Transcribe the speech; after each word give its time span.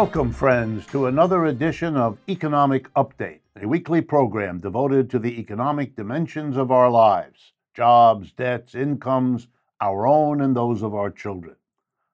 Welcome, 0.00 0.30
friends, 0.30 0.86
to 0.92 1.06
another 1.06 1.46
edition 1.46 1.96
of 1.96 2.18
Economic 2.28 2.88
Update, 2.94 3.40
a 3.60 3.66
weekly 3.66 4.00
program 4.00 4.60
devoted 4.60 5.10
to 5.10 5.18
the 5.18 5.40
economic 5.40 5.96
dimensions 5.96 6.56
of 6.56 6.70
our 6.70 6.88
lives 6.88 7.52
jobs, 7.74 8.30
debts, 8.30 8.76
incomes, 8.76 9.48
our 9.80 10.06
own 10.06 10.40
and 10.40 10.54
those 10.54 10.84
of 10.84 10.94
our 10.94 11.10
children. 11.10 11.56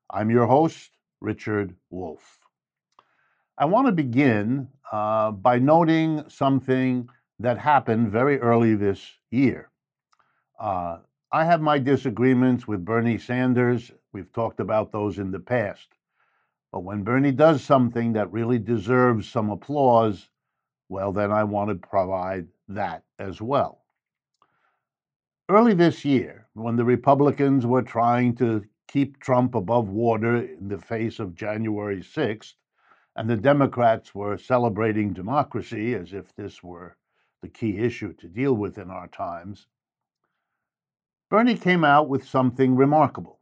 I'm 0.08 0.30
your 0.30 0.46
host, 0.46 0.92
Richard 1.20 1.76
Wolff. 1.90 2.38
I 3.58 3.66
want 3.66 3.86
to 3.86 3.92
begin 3.92 4.68
uh, 4.90 5.32
by 5.32 5.58
noting 5.58 6.24
something 6.28 7.06
that 7.38 7.58
happened 7.58 8.10
very 8.10 8.40
early 8.40 8.76
this 8.76 9.18
year. 9.30 9.68
Uh, 10.58 11.00
I 11.30 11.44
have 11.44 11.60
my 11.60 11.78
disagreements 11.78 12.66
with 12.66 12.82
Bernie 12.82 13.18
Sanders. 13.18 13.92
We've 14.14 14.32
talked 14.32 14.60
about 14.60 14.90
those 14.90 15.18
in 15.18 15.32
the 15.32 15.38
past. 15.38 15.93
But 16.74 16.82
when 16.82 17.04
Bernie 17.04 17.30
does 17.30 17.62
something 17.62 18.14
that 18.14 18.32
really 18.32 18.58
deserves 18.58 19.28
some 19.28 19.48
applause, 19.48 20.28
well, 20.88 21.12
then 21.12 21.30
I 21.30 21.44
want 21.44 21.68
to 21.68 21.88
provide 21.88 22.48
that 22.66 23.04
as 23.16 23.40
well. 23.40 23.84
Early 25.48 25.74
this 25.74 26.04
year, 26.04 26.48
when 26.54 26.74
the 26.74 26.84
Republicans 26.84 27.64
were 27.64 27.82
trying 27.82 28.34
to 28.38 28.64
keep 28.88 29.20
Trump 29.20 29.54
above 29.54 29.88
water 29.88 30.34
in 30.34 30.66
the 30.66 30.80
face 30.80 31.20
of 31.20 31.36
January 31.36 32.00
6th, 32.00 32.54
and 33.14 33.30
the 33.30 33.36
Democrats 33.36 34.12
were 34.12 34.36
celebrating 34.36 35.12
democracy 35.12 35.94
as 35.94 36.12
if 36.12 36.34
this 36.34 36.60
were 36.60 36.96
the 37.40 37.48
key 37.48 37.78
issue 37.78 38.12
to 38.14 38.26
deal 38.26 38.54
with 38.54 38.78
in 38.78 38.90
our 38.90 39.06
times, 39.06 39.68
Bernie 41.30 41.56
came 41.56 41.84
out 41.84 42.08
with 42.08 42.26
something 42.26 42.74
remarkable. 42.74 43.38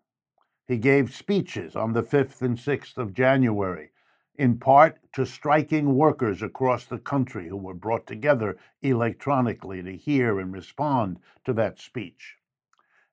He 0.67 0.79
gave 0.79 1.15
speeches 1.15 1.75
on 1.75 1.93
the 1.93 2.03
5th 2.03 2.41
and 2.43 2.57
6th 2.57 2.97
of 2.97 3.15
January 3.15 3.93
in 4.37 4.59
part 4.59 4.99
to 5.13 5.27
striking 5.27 5.95
workers 5.95 6.43
across 6.43 6.87
the 6.87 6.99
country 6.99 7.49
who 7.49 7.57
were 7.57 7.75
brought 7.75 8.07
together 8.07 8.57
electronically 8.81 9.83
to 9.83 9.97
hear 9.97 10.41
and 10.41 10.53
respond 10.53 11.19
to 11.45 11.53
that 11.53 11.79
speech. 11.79 12.37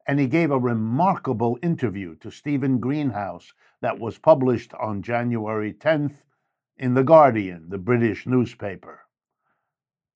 And 0.07 0.19
he 0.19 0.27
gave 0.27 0.49
a 0.49 0.57
remarkable 0.57 1.59
interview 1.61 2.15
to 2.17 2.31
Stephen 2.31 2.79
Greenhouse 2.79 3.53
that 3.81 3.99
was 3.99 4.17
published 4.17 4.73
on 4.75 5.01
January 5.01 5.73
10th 5.73 6.23
in 6.77 6.93
The 6.93 7.03
Guardian, 7.03 7.69
the 7.69 7.77
British 7.77 8.25
newspaper. 8.25 9.01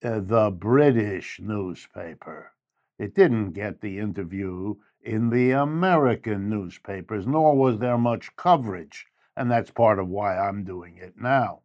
Uh, 0.02 0.20
the 0.20 0.50
British 0.50 1.38
newspaper. 1.40 2.52
It 2.98 3.14
didn't 3.14 3.52
get 3.52 3.80
the 3.80 3.98
interview 3.98 4.74
in 5.04 5.30
the 5.30 5.52
American 5.52 6.48
newspapers, 6.48 7.26
nor 7.26 7.56
was 7.56 7.78
there 7.78 7.98
much 7.98 8.34
coverage 8.36 9.06
and 9.36 9.50
that's 9.50 9.70
part 9.70 9.98
of 9.98 10.08
why 10.08 10.36
I'm 10.36 10.64
doing 10.64 10.96
it 10.96 11.14
now. 11.20 11.60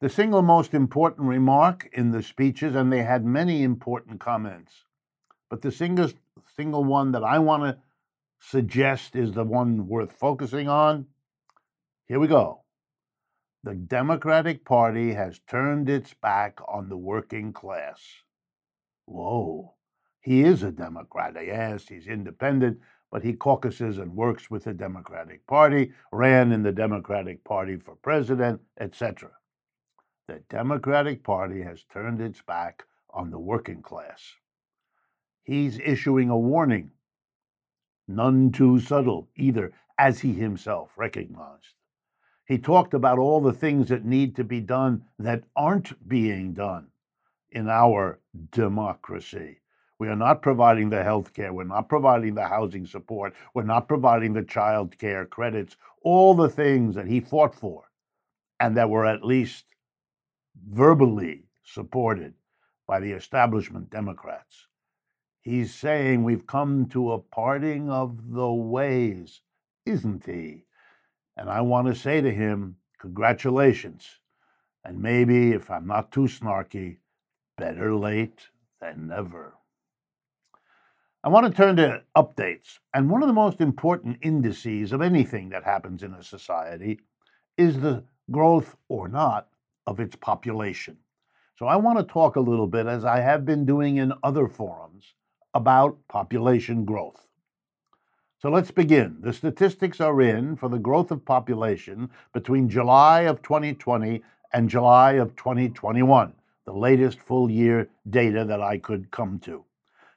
The 0.00 0.08
single 0.08 0.42
most 0.42 0.74
important 0.74 1.28
remark 1.28 1.88
in 1.92 2.10
the 2.10 2.22
speeches, 2.22 2.74
and 2.74 2.92
they 2.92 3.02
had 3.02 3.24
many 3.24 3.62
important 3.62 4.20
comments, 4.20 4.84
but 5.48 5.62
the 5.62 5.70
single, 5.70 6.10
single 6.56 6.84
one 6.84 7.12
that 7.12 7.24
I 7.24 7.38
want 7.38 7.62
to 7.62 7.78
suggest 8.40 9.16
is 9.16 9.32
the 9.32 9.44
one 9.44 9.86
worth 9.86 10.12
focusing 10.12 10.68
on. 10.68 11.06
Here 12.06 12.18
we 12.18 12.26
go. 12.26 12.62
The 13.62 13.74
Democratic 13.74 14.64
Party 14.64 15.14
has 15.14 15.40
turned 15.48 15.88
its 15.88 16.12
back 16.12 16.60
on 16.68 16.88
the 16.88 16.98
working 16.98 17.52
class. 17.52 18.00
Whoa, 19.06 19.73
he 20.24 20.42
is 20.42 20.62
a 20.62 20.72
Democrat. 20.72 21.34
Yes, 21.34 21.86
he's 21.86 22.06
independent, 22.06 22.80
but 23.10 23.22
he 23.22 23.34
caucuses 23.34 23.98
and 23.98 24.16
works 24.16 24.50
with 24.50 24.64
the 24.64 24.72
Democratic 24.72 25.46
Party, 25.46 25.92
ran 26.10 26.50
in 26.50 26.62
the 26.62 26.72
Democratic 26.72 27.44
Party 27.44 27.76
for 27.76 27.94
president, 27.96 28.62
etc. 28.80 29.30
The 30.26 30.42
Democratic 30.48 31.22
Party 31.22 31.60
has 31.60 31.84
turned 31.84 32.22
its 32.22 32.40
back 32.40 32.84
on 33.10 33.30
the 33.30 33.38
working 33.38 33.82
class. 33.82 34.34
He's 35.42 35.78
issuing 35.78 36.30
a 36.30 36.38
warning, 36.38 36.90
none 38.08 38.50
too 38.50 38.80
subtle 38.80 39.28
either, 39.36 39.72
as 39.98 40.20
he 40.20 40.32
himself 40.32 40.90
recognized. 40.96 41.74
He 42.46 42.56
talked 42.56 42.94
about 42.94 43.18
all 43.18 43.42
the 43.42 43.52
things 43.52 43.90
that 43.90 44.06
need 44.06 44.36
to 44.36 44.44
be 44.44 44.62
done 44.62 45.04
that 45.18 45.44
aren't 45.54 46.08
being 46.08 46.54
done 46.54 46.88
in 47.50 47.68
our 47.68 48.20
democracy. 48.50 49.60
We 50.04 50.10
are 50.10 50.16
not 50.16 50.42
providing 50.42 50.90
the 50.90 51.02
health 51.02 51.32
care. 51.32 51.54
We're 51.54 51.64
not 51.64 51.88
providing 51.88 52.34
the 52.34 52.46
housing 52.46 52.84
support. 52.84 53.32
We're 53.54 53.62
not 53.62 53.88
providing 53.88 54.34
the 54.34 54.42
child 54.42 54.98
care 54.98 55.24
credits, 55.24 55.78
all 56.02 56.34
the 56.34 56.50
things 56.50 56.94
that 56.96 57.06
he 57.06 57.20
fought 57.20 57.54
for 57.54 57.84
and 58.60 58.76
that 58.76 58.90
were 58.90 59.06
at 59.06 59.24
least 59.24 59.64
verbally 60.68 61.44
supported 61.64 62.34
by 62.86 63.00
the 63.00 63.12
establishment 63.12 63.88
Democrats. 63.88 64.66
He's 65.40 65.72
saying 65.72 66.22
we've 66.22 66.46
come 66.46 66.84
to 66.90 67.12
a 67.12 67.18
parting 67.18 67.88
of 67.88 68.30
the 68.30 68.52
ways, 68.52 69.40
isn't 69.86 70.26
he? 70.26 70.66
And 71.34 71.48
I 71.48 71.62
want 71.62 71.86
to 71.86 71.94
say 71.94 72.20
to 72.20 72.30
him, 72.30 72.76
congratulations. 73.00 74.06
And 74.84 75.00
maybe, 75.00 75.52
if 75.52 75.70
I'm 75.70 75.86
not 75.86 76.12
too 76.12 76.28
snarky, 76.28 76.98
better 77.56 77.96
late 77.96 78.48
than 78.82 79.06
never. 79.06 79.54
I 81.24 81.28
want 81.28 81.46
to 81.46 81.56
turn 81.56 81.76
to 81.76 82.02
updates. 82.14 82.80
And 82.92 83.08
one 83.08 83.22
of 83.22 83.28
the 83.28 83.32
most 83.32 83.62
important 83.62 84.18
indices 84.20 84.92
of 84.92 85.00
anything 85.00 85.48
that 85.48 85.64
happens 85.64 86.02
in 86.02 86.12
a 86.12 86.22
society 86.22 87.00
is 87.56 87.80
the 87.80 88.04
growth 88.30 88.76
or 88.90 89.08
not 89.08 89.48
of 89.86 90.00
its 90.00 90.16
population. 90.16 90.98
So 91.58 91.64
I 91.64 91.76
want 91.76 91.98
to 91.98 92.04
talk 92.04 92.36
a 92.36 92.40
little 92.40 92.66
bit, 92.66 92.86
as 92.86 93.06
I 93.06 93.20
have 93.20 93.46
been 93.46 93.64
doing 93.64 93.96
in 93.96 94.12
other 94.22 94.48
forums, 94.48 95.14
about 95.54 95.96
population 96.08 96.84
growth. 96.84 97.26
So 98.38 98.50
let's 98.50 98.70
begin. 98.70 99.16
The 99.22 99.32
statistics 99.32 100.02
are 100.02 100.20
in 100.20 100.56
for 100.56 100.68
the 100.68 100.78
growth 100.78 101.10
of 101.10 101.24
population 101.24 102.10
between 102.34 102.68
July 102.68 103.22
of 103.22 103.40
2020 103.40 104.22
and 104.52 104.68
July 104.68 105.12
of 105.12 105.34
2021, 105.36 106.34
the 106.66 106.72
latest 106.74 107.18
full 107.18 107.50
year 107.50 107.88
data 108.10 108.44
that 108.44 108.60
I 108.60 108.76
could 108.76 109.10
come 109.10 109.38
to 109.38 109.64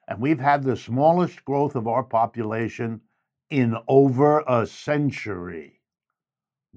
and 0.08 0.22
we've 0.22 0.40
had 0.40 0.64
the 0.64 0.78
smallest 0.78 1.44
growth 1.44 1.76
of 1.76 1.88
our 1.88 2.04
population 2.04 3.02
in 3.50 3.76
over 3.88 4.44
a 4.48 4.66
century. 4.66 5.82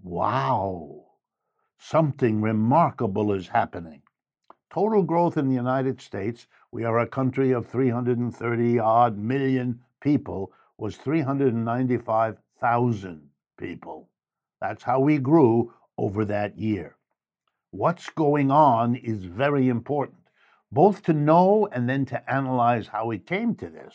Wow, 0.02 1.04
something 1.78 2.40
remarkable 2.40 3.32
is 3.32 3.48
happening. 3.48 4.02
Total 4.72 5.02
growth 5.02 5.36
in 5.36 5.48
the 5.48 5.54
United 5.54 6.00
States, 6.00 6.46
we 6.72 6.84
are 6.84 7.00
a 7.00 7.06
country 7.06 7.52
of 7.52 7.66
330 7.66 8.78
odd 8.78 9.18
million 9.18 9.80
people, 10.00 10.52
was 10.78 10.96
395,000 10.96 13.28
people. 13.58 14.08
That's 14.60 14.84
how 14.84 15.00
we 15.00 15.18
grew 15.18 15.74
over 15.98 16.24
that 16.24 16.56
year. 16.56 16.96
What's 17.72 18.08
going 18.10 18.50
on 18.50 18.96
is 18.96 19.24
very 19.24 19.68
important 19.68 20.19
both 20.72 21.02
to 21.02 21.12
know 21.12 21.68
and 21.72 21.88
then 21.88 22.04
to 22.06 22.32
analyze 22.32 22.86
how 22.86 23.06
we 23.06 23.18
came 23.18 23.54
to 23.56 23.68
this. 23.68 23.94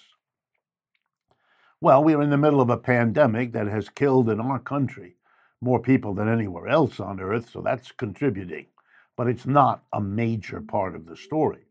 Well, 1.81 2.03
we 2.03 2.13
are 2.15 2.21
in 2.21 2.29
the 2.29 2.37
middle 2.37 2.61
of 2.61 2.69
a 2.69 2.77
pandemic 2.77 3.53
that 3.53 3.67
has 3.67 3.89
killed 3.89 4.29
in 4.29 4.39
our 4.39 4.59
country 4.59 5.17
more 5.61 5.79
people 5.79 6.13
than 6.13 6.27
anywhere 6.27 6.67
else 6.67 6.99
on 6.99 7.19
earth, 7.19 7.49
so 7.49 7.61
that's 7.61 7.91
contributing, 7.91 8.67
but 9.15 9.27
it's 9.27 9.45
not 9.45 9.83
a 9.93 10.01
major 10.01 10.61
part 10.61 10.95
of 10.95 11.05
the 11.05 11.15
story. 11.15 11.65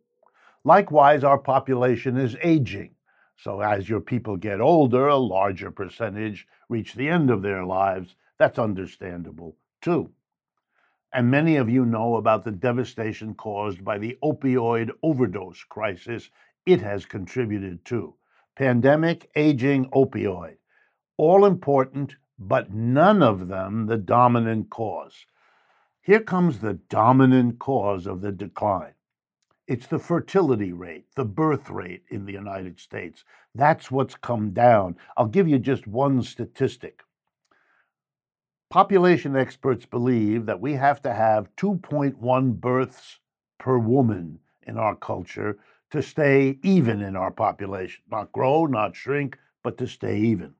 Likewise, 0.64 1.22
our 1.24 1.38
population 1.38 2.16
is 2.16 2.36
aging. 2.42 2.94
So, 3.36 3.60
as 3.60 3.88
your 3.88 4.00
people 4.00 4.36
get 4.36 4.60
older, 4.60 5.08
a 5.08 5.16
larger 5.16 5.70
percentage 5.70 6.46
reach 6.68 6.94
the 6.94 7.08
end 7.08 7.30
of 7.30 7.42
their 7.42 7.64
lives. 7.64 8.14
That's 8.38 8.58
understandable 8.58 9.56
too. 9.82 10.10
And 11.14 11.30
many 11.30 11.54
of 11.54 11.70
you 11.70 11.86
know 11.86 12.16
about 12.16 12.42
the 12.42 12.50
devastation 12.50 13.34
caused 13.34 13.84
by 13.84 13.98
the 13.98 14.18
opioid 14.20 14.90
overdose 15.00 15.62
crisis 15.62 16.28
it 16.66 16.80
has 16.80 17.06
contributed 17.06 17.84
to. 17.84 18.14
Pandemic, 18.56 19.30
aging, 19.36 19.88
opioid. 19.90 20.56
All 21.16 21.44
important, 21.44 22.16
but 22.36 22.72
none 22.72 23.22
of 23.22 23.46
them 23.46 23.86
the 23.86 23.96
dominant 23.96 24.70
cause. 24.70 25.24
Here 26.02 26.18
comes 26.18 26.58
the 26.58 26.74
dominant 26.74 27.60
cause 27.60 28.08
of 28.08 28.20
the 28.20 28.32
decline. 28.32 28.94
It's 29.68 29.86
the 29.86 30.00
fertility 30.00 30.72
rate, 30.72 31.06
the 31.14 31.24
birth 31.24 31.70
rate 31.70 32.02
in 32.10 32.26
the 32.26 32.32
United 32.32 32.80
States. 32.80 33.24
That's 33.54 33.88
what's 33.88 34.16
come 34.16 34.50
down. 34.50 34.96
I'll 35.16 35.26
give 35.26 35.46
you 35.46 35.60
just 35.60 35.86
one 35.86 36.24
statistic. 36.24 37.04
Population 38.74 39.36
experts 39.36 39.86
believe 39.86 40.46
that 40.46 40.60
we 40.60 40.72
have 40.72 41.00
to 41.00 41.14
have 41.14 41.54
2.1 41.54 42.54
births 42.54 43.20
per 43.56 43.78
woman 43.78 44.40
in 44.66 44.76
our 44.76 44.96
culture 44.96 45.58
to 45.92 46.02
stay 46.02 46.58
even 46.64 47.00
in 47.00 47.14
our 47.14 47.30
population. 47.30 48.02
Not 48.10 48.32
grow, 48.32 48.66
not 48.66 48.96
shrink, 48.96 49.38
but 49.62 49.78
to 49.78 49.86
stay 49.86 50.18
even. 50.18 50.54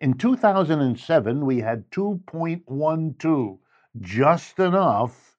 In 0.00 0.14
2007, 0.14 1.46
we 1.46 1.60
had 1.60 1.88
2.12 1.92 3.58
just 4.00 4.58
enough 4.58 5.38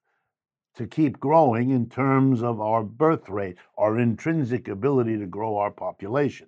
to 0.76 0.86
keep 0.86 1.20
growing 1.20 1.68
in 1.68 1.90
terms 1.90 2.42
of 2.42 2.58
our 2.58 2.84
birth 2.84 3.28
rate, 3.28 3.58
our 3.76 3.98
intrinsic 3.98 4.66
ability 4.66 5.18
to 5.18 5.26
grow 5.26 5.58
our 5.58 5.70
population. 5.70 6.46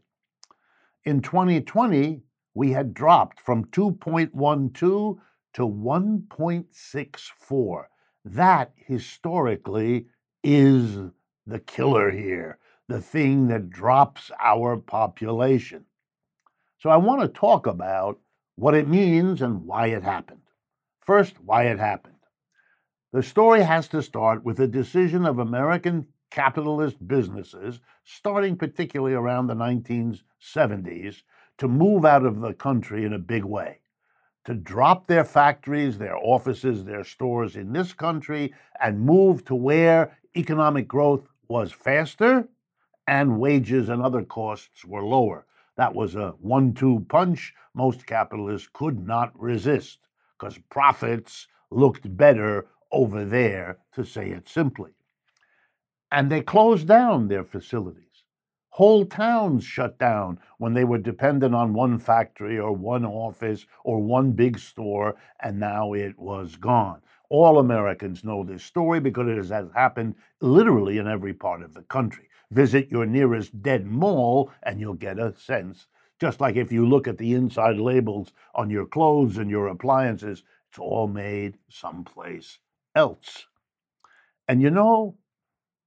In 1.05 1.21
2020, 1.21 2.23
we 2.55 2.73
had 2.73 2.95
dropped 2.95 3.39
from 3.39 3.67
2.12 3.67 5.19
to 5.55 5.63
1.64. 5.63 7.85
That 8.25 8.73
historically 8.77 10.07
is 10.43 10.99
the 11.47 11.59
killer 11.59 12.11
here, 12.11 12.59
the 12.89 13.01
thing 13.01 13.49
that 13.49 13.71
drops 13.71 14.31
our 14.41 14.77
population. 14.77 15.87
So 16.79 16.91
I 16.91 16.97
want 16.97 17.23
to 17.23 17.29
talk 17.29 17.67
about 17.67 18.19
what 18.57 18.75
it 18.75 18.89
means 18.89 19.43
and 19.43 19.67
why 19.67 19.89
it 19.89 20.03
happened. 20.03 20.41
First, 21.01 21.41
why 21.43 21.65
it 21.65 21.79
happened. 21.79 22.15
The 23.13 23.23
story 23.23 23.63
has 23.63 23.89
to 23.89 24.03
start 24.03 24.45
with 24.45 24.61
a 24.61 24.69
decision 24.69 25.27
of 25.27 25.39
American 25.39 26.07
capitalist 26.31 27.07
businesses, 27.07 27.81
starting 28.05 28.57
particularly 28.57 29.15
around 29.15 29.49
the 29.49 29.55
1970s, 29.55 31.23
to 31.59 31.69
move 31.69 32.05
out 32.05 32.25
of 32.25 32.41
the 32.41 32.55
country 32.55 33.05
in 33.05 33.13
a 33.13 33.19
big 33.19 33.45
way, 33.45 33.81
to 34.45 34.55
drop 34.55 35.07
their 35.07 35.25
factories, 35.25 35.99
their 35.99 36.17
offices, 36.17 36.85
their 36.85 37.05
stores 37.05 37.57
in 37.57 37.73
this 37.73 37.93
country, 37.93 38.53
and 38.81 39.01
move 39.01 39.45
to 39.45 39.55
where 39.55 40.17
economic 40.37 40.89
growth 40.89 41.29
was 41.49 41.73
faster 41.73 42.49
and 43.07 43.41
wages 43.41 43.89
and 43.89 44.01
other 44.03 44.23
costs 44.23 44.85
were 44.85 45.05
lower. 45.05 45.47
That 45.77 45.95
was 45.95 46.15
a 46.15 46.31
one 46.41 46.75
two 46.75 47.05
punch 47.09 47.55
most 47.75 48.07
capitalists 48.07 48.69
could 48.73 49.07
not 49.07 49.39
resist 49.39 49.99
because 50.39 50.59
profits 50.71 51.47
looked 51.71 52.17
better 52.17 52.67
over 52.93 53.25
there, 53.25 53.79
to 53.93 54.05
say 54.05 54.31
it 54.31 54.49
simply. 54.49 54.91
And 56.11 56.31
they 56.31 56.41
closed 56.41 56.89
down 56.89 57.29
their 57.29 57.45
facilities. 57.45 58.10
Whole 58.81 59.05
towns 59.05 59.63
shut 59.63 59.99
down 59.99 60.39
when 60.57 60.73
they 60.73 60.85
were 60.85 60.97
dependent 60.97 61.55
on 61.55 61.75
one 61.75 61.99
factory 61.99 62.59
or 62.59 62.73
one 62.73 63.05
office 63.05 63.67
or 63.85 64.03
one 64.03 64.33
big 64.33 64.59
store, 64.59 65.17
and 65.39 65.61
now 65.61 65.93
it 65.93 66.19
was 66.19 66.57
gone. 66.57 67.03
All 67.29 67.59
Americans 67.59 68.25
know 68.25 68.43
this 68.43 68.65
story 68.65 68.99
because 68.99 69.29
it 69.29 69.37
has 69.37 69.71
happened 69.75 70.15
literally 70.41 70.97
in 70.97 71.07
every 71.07 71.35
part 71.35 71.61
of 71.61 71.75
the 71.75 71.83
country. 71.83 72.31
Visit 72.53 72.91
your 72.91 73.05
nearest 73.05 73.61
dead 73.61 73.85
mall 73.85 74.51
and 74.63 74.81
you'll 74.81 74.95
get 74.95 75.19
a 75.19 75.37
sense. 75.37 75.87
Just 76.19 76.41
like 76.41 76.57
if 76.57 76.73
you 76.73 76.89
look 76.89 77.07
at 77.07 77.19
the 77.19 77.35
inside 77.35 77.77
labels 77.77 78.33
on 78.55 78.71
your 78.71 78.87
clothes 78.87 79.37
and 79.37 79.51
your 79.51 79.67
appliances, 79.67 80.43
it's 80.71 80.79
all 80.79 81.07
made 81.07 81.59
someplace 81.69 82.57
else. 82.95 83.47
And 84.49 84.63
you 84.63 84.71
know, 84.71 85.19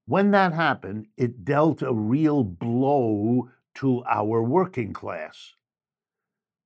when 0.05 0.31
that 0.31 0.53
happened, 0.53 1.07
it 1.17 1.45
dealt 1.45 1.81
a 1.81 1.93
real 1.93 2.43
blow 2.43 3.49
to 3.75 4.03
our 4.05 4.43
working 4.43 4.93
class. 4.93 5.53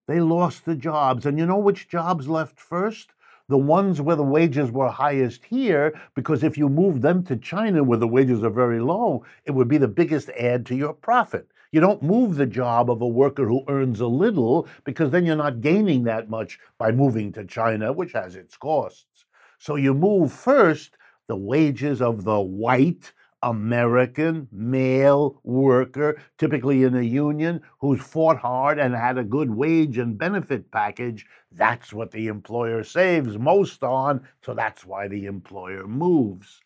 They 0.07 0.19
lost 0.19 0.66
the 0.66 0.75
jobs. 0.75 1.25
And 1.25 1.38
you 1.38 1.45
know 1.45 1.57
which 1.57 1.89
jobs 1.89 2.28
left 2.28 2.60
first? 2.60 3.12
The 3.50 3.57
ones 3.57 4.01
where 4.01 4.16
the 4.16 4.24
wages 4.24 4.72
were 4.72 4.89
highest 4.89 5.45
here, 5.45 5.94
because 6.16 6.44
if 6.44 6.57
you 6.57 6.68
move 6.68 7.01
them 7.01 7.24
to 7.25 7.38
China 7.38 7.84
where 7.84 7.98
the 7.98 8.07
wages 8.07 8.44
are 8.44 8.50
very 8.50 8.80
low, 8.80 9.24
it 9.45 9.51
would 9.51 9.68
be 9.68 9.78
the 9.78 9.88
biggest 9.88 10.30
add 10.31 10.66
to 10.66 10.75
your 10.75 10.94
profit. 10.94 11.50
You 11.72 11.80
don't 11.80 12.01
move 12.01 12.36
the 12.36 12.45
job 12.45 12.90
of 12.90 13.01
a 13.01 13.07
worker 13.07 13.45
who 13.45 13.63
earns 13.68 14.00
a 14.00 14.07
little 14.07 14.68
because 14.83 15.12
then 15.12 15.25
you're 15.25 15.36
not 15.36 15.62
gaining 15.62 16.04
that 16.04 16.30
much 16.30 16.60
by 16.78 16.92
moving 16.92 17.31
to 17.33 17.45
China, 17.45 17.94
which 17.94 18.13
has 18.13 18.36
its 18.36 18.57
costs. 18.57 19.25
So 19.60 19.75
you 19.75 19.94
move 19.94 20.31
first 20.31 20.98
the 21.28 21.36
wages 21.36 22.01
of 22.01 22.24
the 22.24 22.40
white 22.40 23.12
American 23.44 24.48
male 24.51 25.39
worker, 25.44 26.19
typically 26.38 26.84
in 26.84 26.95
a 26.95 27.01
union, 27.01 27.62
who's 27.80 28.01
fought 28.01 28.38
hard 28.38 28.80
and 28.80 28.95
had 28.95 29.18
a 29.18 29.24
good 29.24 29.51
wage 29.51 29.98
and 29.98 30.18
benefit 30.18 30.72
package. 30.72 31.25
That's 31.51 31.94
what 31.94 32.12
the 32.12 32.28
employer 32.28 32.84
saves 32.84 33.38
most 33.38 33.84
on, 33.84 34.28
so 34.42 34.54
that's 34.54 34.86
why 34.86 35.07
the 35.07 35.25
employer 35.25 35.88
moves. 35.88 36.62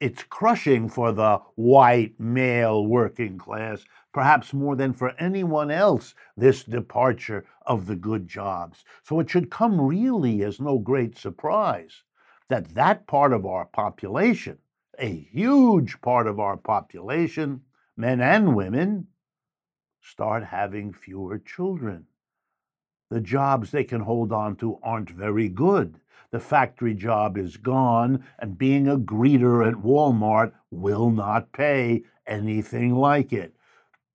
It's 0.00 0.24
crushing 0.24 0.88
for 0.88 1.12
the 1.12 1.40
white 1.54 2.18
male 2.18 2.84
working 2.86 3.38
class, 3.38 3.84
perhaps 4.12 4.52
more 4.52 4.74
than 4.74 4.92
for 4.92 5.10
anyone 5.18 5.70
else, 5.70 6.14
this 6.36 6.64
departure 6.64 7.44
of 7.66 7.86
the 7.86 7.94
good 7.94 8.26
jobs. 8.26 8.84
So 9.04 9.20
it 9.20 9.30
should 9.30 9.50
come 9.50 9.80
really 9.80 10.42
as 10.42 10.60
no 10.60 10.78
great 10.78 11.16
surprise 11.16 12.02
that 12.48 12.74
that 12.74 13.06
part 13.06 13.32
of 13.32 13.46
our 13.46 13.64
population, 13.64 14.58
a 15.02 15.28
huge 15.32 16.00
part 16.00 16.28
of 16.28 16.38
our 16.38 16.56
population, 16.56 17.60
men 17.96 18.20
and 18.20 18.54
women, 18.54 19.08
start 20.00 20.44
having 20.44 20.92
fewer 20.92 21.38
children. 21.38 22.06
The 23.10 23.20
jobs 23.20 23.72
they 23.72 23.82
can 23.82 24.00
hold 24.00 24.32
on 24.32 24.54
to 24.56 24.78
aren't 24.80 25.10
very 25.10 25.48
good. 25.48 25.98
The 26.30 26.38
factory 26.38 26.94
job 26.94 27.36
is 27.36 27.56
gone, 27.56 28.24
and 28.38 28.56
being 28.56 28.86
a 28.86 28.96
greeter 28.96 29.66
at 29.66 29.74
Walmart 29.74 30.52
will 30.70 31.10
not 31.10 31.52
pay 31.52 32.04
anything 32.24 32.94
like 32.94 33.32
it. 33.32 33.54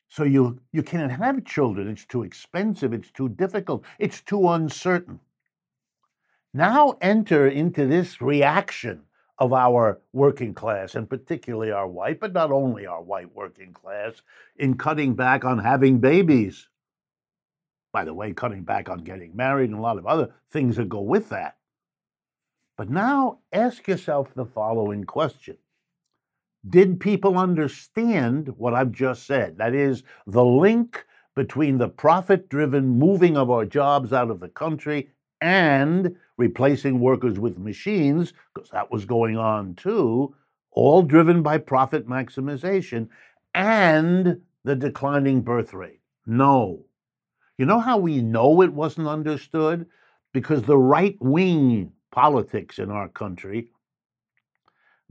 So 0.08 0.24
you, 0.24 0.62
you 0.72 0.84
can't 0.84 1.12
have 1.12 1.44
children. 1.44 1.90
It's 1.90 2.06
too 2.06 2.24
expensive. 2.24 2.94
It's 2.94 3.12
too 3.12 3.28
difficult. 3.28 3.84
It's 4.00 4.22
too 4.22 4.48
uncertain. 4.48 5.20
Now 6.54 6.98
enter 7.02 7.46
into 7.46 7.86
this 7.86 8.22
reaction 8.22 9.04
of 9.40 9.54
our 9.54 10.00
working 10.14 10.54
class, 10.54 10.96
and 10.96 11.10
particularly 11.10 11.72
our 11.72 11.88
white, 11.88 12.20
but 12.20 12.34
not 12.34 12.52
only 12.52 12.86
our 12.86 13.02
white 13.02 13.34
working 13.36 13.72
class, 13.72 14.22
in 14.58 14.78
cutting 14.78 15.14
back 15.14 15.46
on 15.46 15.60
having 15.60 16.00
babies. 16.00 16.68
By 17.94 18.04
the 18.04 18.14
way, 18.14 18.34
cutting 18.34 18.64
back 18.64 18.90
on 18.90 19.00
getting 19.00 19.36
married 19.36 19.70
and 19.70 19.80
a 19.80 19.82
lot 19.82 19.98
of 19.98 20.08
other 20.08 20.34
things 20.52 20.76
that 20.78 20.90
go 20.90 21.02
with 21.02 21.30
that. 21.30 21.58
But 22.78 22.90
now 22.90 23.40
ask 23.52 23.88
yourself 23.88 24.34
the 24.34 24.46
following 24.46 25.04
question 25.04 25.58
Did 26.68 27.00
people 27.00 27.38
understand 27.38 28.50
what 28.58 28.74
I've 28.74 28.92
just 28.92 29.26
said? 29.26 29.58
That 29.58 29.74
is, 29.74 30.04
the 30.26 30.46
link 30.46 31.06
between 31.36 31.78
the 31.78 31.90
profit 31.90 32.50
driven 32.50 32.88
moving 32.88 33.38
of 33.38 33.52
our 33.52 33.66
jobs 33.66 34.12
out 34.12 34.32
of 34.32 34.40
the 34.40 34.50
country 34.50 35.10
and 35.40 36.16
replacing 36.38 37.00
workers 37.00 37.40
with 37.40 37.58
machines, 37.58 38.34
because 38.54 38.70
that 38.70 38.92
was 38.92 39.06
going 39.06 39.38
on 39.38 39.76
too, 39.76 40.34
all 40.72 41.02
driven 41.02 41.42
by 41.42 41.58
profit 41.58 42.08
maximization 42.08 43.10
and 43.54 44.42
the 44.64 44.76
declining 44.76 45.42
birth 45.42 45.74
rate. 45.74 46.02
No. 46.26 46.86
You 47.58 47.66
know 47.66 47.80
how 47.80 47.98
we 47.98 48.22
know 48.22 48.62
it 48.62 48.72
wasn't 48.72 49.08
understood? 49.08 49.88
Because 50.34 50.64
the 50.64 50.78
right 50.78 51.18
wing 51.20 51.92
politics 52.12 52.78
in 52.78 52.92
our 52.92 53.10
country 53.10 53.72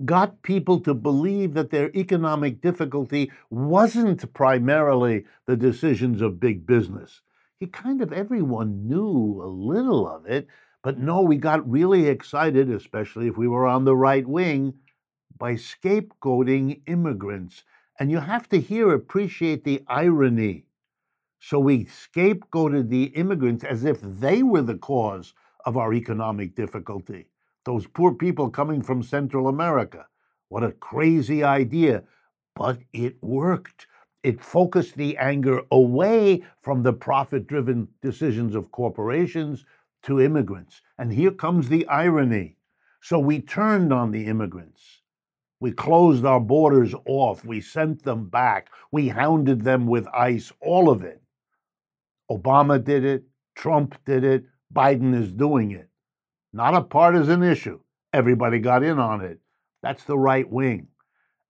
got 0.04 0.42
people 0.42 0.78
to 0.80 0.92
believe 0.94 1.54
that 1.54 1.70
their 1.70 1.90
economic 1.96 2.60
difficulty 2.60 3.32
wasn't 3.50 4.32
primarily 4.34 5.24
the 5.46 5.56
decisions 5.56 6.20
of 6.20 6.38
big 6.38 6.66
business. 6.66 7.22
He 7.58 7.66
kind 7.66 8.02
of 8.02 8.12
everyone 8.12 8.86
knew 8.86 9.40
a 9.42 9.48
little 9.48 10.06
of 10.06 10.26
it, 10.26 10.46
but 10.86 11.00
no, 11.00 11.20
we 11.20 11.34
got 11.34 11.68
really 11.68 12.06
excited, 12.06 12.70
especially 12.70 13.26
if 13.26 13.36
we 13.36 13.48
were 13.48 13.66
on 13.66 13.84
the 13.84 13.96
right 13.96 14.24
wing, 14.24 14.72
by 15.36 15.54
scapegoating 15.54 16.80
immigrants. 16.86 17.64
And 17.98 18.08
you 18.08 18.18
have 18.18 18.48
to 18.50 18.60
here 18.60 18.94
appreciate 18.94 19.64
the 19.64 19.82
irony. 19.88 20.66
So 21.40 21.58
we 21.58 21.86
scapegoated 21.86 22.88
the 22.88 23.06
immigrants 23.16 23.64
as 23.64 23.84
if 23.84 23.98
they 24.00 24.44
were 24.44 24.62
the 24.62 24.78
cause 24.78 25.34
of 25.64 25.76
our 25.76 25.92
economic 25.92 26.54
difficulty. 26.54 27.26
Those 27.64 27.88
poor 27.88 28.14
people 28.14 28.48
coming 28.48 28.80
from 28.80 29.02
Central 29.02 29.48
America. 29.48 30.06
What 30.50 30.62
a 30.62 30.70
crazy 30.70 31.42
idea. 31.42 32.04
But 32.54 32.78
it 32.92 33.20
worked. 33.24 33.88
It 34.22 34.40
focused 34.40 34.94
the 34.94 35.16
anger 35.16 35.62
away 35.72 36.44
from 36.62 36.84
the 36.84 36.92
profit 36.92 37.48
driven 37.48 37.88
decisions 38.02 38.54
of 38.54 38.70
corporations 38.70 39.64
to 40.06 40.20
immigrants. 40.20 40.80
And 40.98 41.12
here 41.12 41.30
comes 41.30 41.68
the 41.68 41.86
irony. 41.86 42.56
So 43.02 43.18
we 43.18 43.40
turned 43.40 43.92
on 43.92 44.10
the 44.10 44.26
immigrants. 44.26 45.02
We 45.60 45.72
closed 45.72 46.24
our 46.24 46.40
borders 46.40 46.94
off. 47.06 47.44
We 47.44 47.60
sent 47.60 48.02
them 48.02 48.28
back. 48.28 48.68
We 48.92 49.08
hounded 49.08 49.62
them 49.62 49.86
with 49.86 50.06
ICE, 50.08 50.52
all 50.60 50.90
of 50.90 51.02
it. 51.02 51.22
Obama 52.30 52.82
did 52.82 53.04
it. 53.04 53.24
Trump 53.54 53.94
did 54.04 54.24
it. 54.24 54.44
Biden 54.74 55.14
is 55.14 55.32
doing 55.32 55.70
it. 55.70 55.88
Not 56.52 56.74
a 56.74 56.82
partisan 56.82 57.42
issue. 57.42 57.80
Everybody 58.12 58.58
got 58.58 58.82
in 58.82 58.98
on 58.98 59.20
it. 59.20 59.40
That's 59.82 60.04
the 60.04 60.18
right 60.18 60.50
wing. 60.50 60.88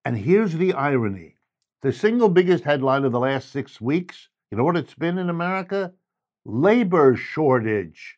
And 0.04 0.16
here's 0.16 0.52
the 0.54 0.72
irony 0.74 1.36
the 1.82 1.92
single 1.92 2.28
biggest 2.28 2.64
headline 2.64 3.04
of 3.04 3.12
the 3.12 3.20
last 3.20 3.50
six 3.50 3.80
weeks, 3.80 4.28
you 4.50 4.58
know 4.58 4.64
what 4.64 4.76
it's 4.76 4.94
been 4.94 5.18
in 5.18 5.30
America? 5.30 5.92
Labor 6.44 7.16
shortage. 7.16 8.16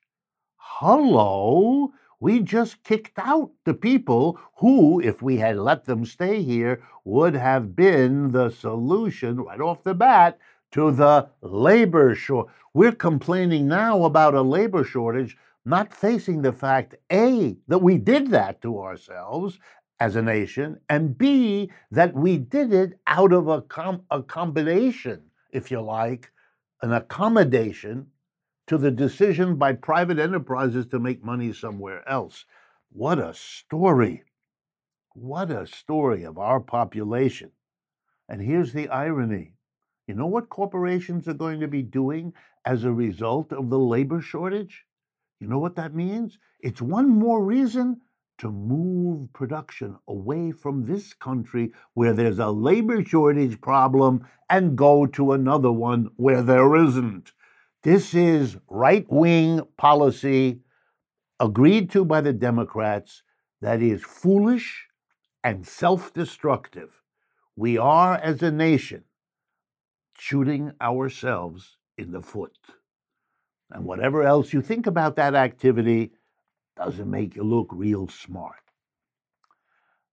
Hello? 0.71 1.93
We 2.21 2.41
just 2.41 2.85
kicked 2.85 3.19
out 3.19 3.51
the 3.65 3.75
people 3.75 4.39
who, 4.59 5.01
if 5.01 5.23
we 5.23 5.39
had 5.39 5.57
let 5.57 5.87
them 5.87 6.05
stay 6.05 6.43
here, 6.43 6.83
would 7.05 7.35
have 7.35 7.75
been 7.75 8.31
the 8.31 8.51
solution 8.51 9.41
right 9.41 9.61
off 9.61 9.83
the 9.83 9.95
bat 9.95 10.39
to 10.73 10.93
the 10.93 11.31
labor 11.41 12.15
shortage. 12.15 12.53
We're 12.75 12.93
complaining 12.93 13.67
now 13.67 14.05
about 14.05 14.35
a 14.35 14.43
labor 14.43 14.85
shortage, 14.85 15.37
not 15.65 15.93
facing 15.93 16.43
the 16.43 16.53
fact 16.53 16.95
A, 17.11 17.57
that 17.67 17.83
we 17.83 17.99
did 17.99 18.31
that 18.31 18.61
to 18.63 18.79
ourselves 18.81 19.59
as 19.99 20.15
a 20.15 20.23
nation, 20.23 20.79
and 20.89 21.17
B, 21.17 21.73
that 21.91 22.15
we 22.15 22.37
did 22.37 22.73
it 22.73 23.01
out 23.07 23.33
of 23.33 23.49
a, 23.49 23.63
com- 23.63 24.05
a 24.11 24.23
combination, 24.23 25.23
if 25.51 25.73
you 25.73 25.81
like, 25.81 26.31
an 26.83 26.93
accommodation 26.93 28.09
to 28.69 28.79
the 28.79 28.91
decision 28.91 29.57
by 29.57 29.73
private 29.73 30.19
enterprises 30.19 30.87
to 30.87 30.99
make 30.99 31.25
money 31.25 31.53
somewhere 31.53 32.07
else. 32.09 32.45
What 32.91 33.19
a 33.19 33.33
story! 33.35 34.25
What 35.15 35.51
a 35.51 35.67
story 35.67 36.23
of 36.25 36.39
our 36.39 36.61
population. 36.61 37.51
And 38.29 38.43
here's 38.43 38.73
the 38.75 38.89
irony 38.89 39.55
you 40.07 40.15
know 40.15 40.27
what 40.27 40.49
corporations 40.49 41.29
are 41.29 41.35
going 41.35 41.61
to 41.61 41.69
be 41.69 41.83
doing 41.83 42.33
as 42.65 42.85
a 42.85 42.93
result 42.93 43.53
of 43.53 43.69
the 43.71 43.79
labor 43.79 44.21
shortage? 44.21 44.85
You 45.41 45.49
know 45.49 45.59
what 45.59 45.77
that 45.77 45.95
means? 45.95 46.39
It's 46.61 46.81
one 46.83 47.09
more 47.09 47.45
reason 47.45 48.01
to 48.39 48.51
move 48.51 49.33
production 49.33 49.97
away 50.09 50.53
from 50.53 50.85
this 50.85 51.13
country 51.15 51.73
where 51.95 52.13
there's 52.13 52.39
a 52.39 52.51
labor 52.51 53.05
shortage 53.05 53.61
problem 53.61 54.27
and 54.49 54.79
go 54.79 55.07
to 55.07 55.33
another 55.33 55.73
one 55.73 56.11
where 56.17 56.43
there 56.43 56.77
isn't. 56.77 57.33
This 57.83 58.13
is 58.13 58.57
right 58.69 59.07
wing 59.09 59.61
policy 59.77 60.61
agreed 61.39 61.91
to 61.91 62.05
by 62.05 62.21
the 62.21 62.33
Democrats 62.33 63.23
that 63.61 63.81
is 63.81 64.03
foolish 64.03 64.87
and 65.45 65.67
self 65.67 66.13
destructive. 66.13 67.03
We 67.55 67.79
are, 67.79 68.17
as 68.17 68.43
a 68.43 68.51
nation, 68.51 69.05
shooting 70.19 70.73
ourselves 70.81 71.77
in 71.97 72.13
the 72.13 72.23
foot. 72.23 72.57
And 73.71 73.85
whatever 73.85 74.23
else 74.23 74.53
you 74.53 74.63
think 74.63 74.87
about 74.87 75.17
that 75.17 75.35
activity 75.35 76.13
doesn't 76.77 77.11
make 77.11 77.37
you 77.37 77.45
look 77.45 77.69
real 77.71 78.09
smart. 78.09 78.57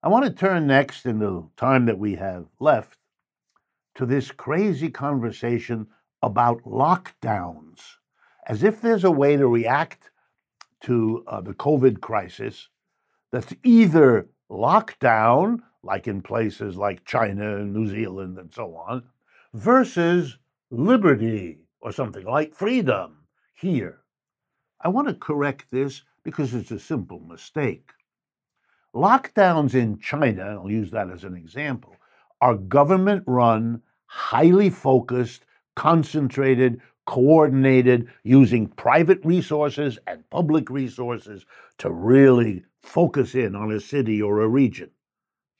I 0.03 0.09
want 0.09 0.25
to 0.25 0.31
turn 0.31 0.67
next, 0.67 1.05
in 1.05 1.19
the 1.19 1.47
time 1.57 1.85
that 1.87 1.97
we 1.97 2.15
have 2.15 2.45
left, 2.59 2.99
to 3.95 4.05
this 4.05 4.29
crazy 4.29 4.89
conversation 4.89 5.87
about 6.25 6.63
lockdowns, 6.63 7.79
as 8.47 8.63
if 8.63 8.81
there's 8.81 9.03
a 9.03 9.11
way 9.11 9.37
to 9.37 9.47
react 9.47 10.09
to 10.81 11.23
uh, 11.27 11.39
the 11.39 11.53
COVID 11.53 12.01
crisis 12.01 12.67
that's 13.31 13.53
either 13.63 14.27
lockdown, 14.49 15.59
like 15.83 16.07
in 16.07 16.23
places 16.23 16.77
like 16.77 17.05
China 17.05 17.57
and 17.57 17.71
New 17.71 17.87
Zealand 17.87 18.39
and 18.39 18.51
so 18.51 18.75
on, 18.75 19.03
versus 19.53 20.39
liberty 20.71 21.59
or 21.79 21.91
something 21.91 22.25
like 22.25 22.55
freedom 22.55 23.17
here. 23.53 23.99
I 24.81 24.87
want 24.87 25.07
to 25.07 25.13
correct 25.13 25.69
this 25.69 26.01
because 26.23 26.55
it's 26.55 26.71
a 26.71 26.79
simple 26.79 27.19
mistake. 27.19 27.91
Lockdowns 28.95 29.75
in 29.75 29.99
China, 29.99 30.59
I'll 30.59 30.71
use 30.71 30.89
that 30.89 31.11
as 31.11 31.23
an 31.23 31.35
example, 31.35 31.95
are 32.41 32.55
government 32.55 33.23
run, 33.27 33.83
highly 34.07 34.69
focused, 34.71 35.45
concentrated, 35.75 36.81
coordinated, 37.05 38.07
using 38.23 38.67
private 38.67 39.23
resources 39.23 39.99
and 40.07 40.27
public 40.29 40.69
resources 40.69 41.45
to 41.77 41.91
really 41.91 42.63
focus 42.81 43.35
in 43.35 43.55
on 43.55 43.71
a 43.71 43.79
city 43.79 44.21
or 44.21 44.41
a 44.41 44.47
region. 44.47 44.89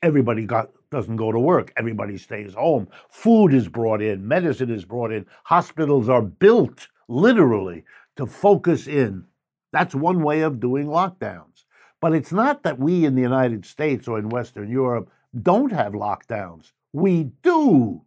Everybody 0.02 0.44
got 0.44 0.70
doesn't 0.90 1.16
go 1.16 1.32
to 1.32 1.38
work. 1.38 1.72
Everybody 1.76 2.16
stays 2.16 2.54
home. 2.54 2.88
Food 3.10 3.52
is 3.52 3.68
brought 3.68 4.00
in, 4.00 4.26
medicine 4.26 4.70
is 4.70 4.84
brought 4.84 5.12
in. 5.12 5.26
Hospitals 5.44 6.08
are 6.08 6.22
built 6.22 6.88
literally 7.08 7.84
to 8.16 8.26
focus 8.26 8.86
in. 8.86 9.24
That's 9.72 9.94
one 9.94 10.22
way 10.22 10.40
of 10.42 10.60
doing 10.60 10.86
lockdowns. 10.86 11.64
But 12.00 12.14
it's 12.14 12.32
not 12.32 12.62
that 12.62 12.78
we 12.78 13.04
in 13.04 13.14
the 13.14 13.22
United 13.22 13.64
States 13.66 14.06
or 14.06 14.18
in 14.18 14.28
Western 14.28 14.70
Europe 14.70 15.10
don't 15.42 15.72
have 15.72 15.92
lockdowns. 15.92 16.72
We 16.92 17.24
do. 17.42 18.02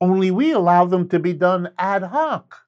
Only 0.00 0.30
we 0.30 0.52
allow 0.52 0.84
them 0.84 1.08
to 1.08 1.18
be 1.18 1.32
done 1.32 1.70
ad 1.76 2.04
hoc, 2.04 2.66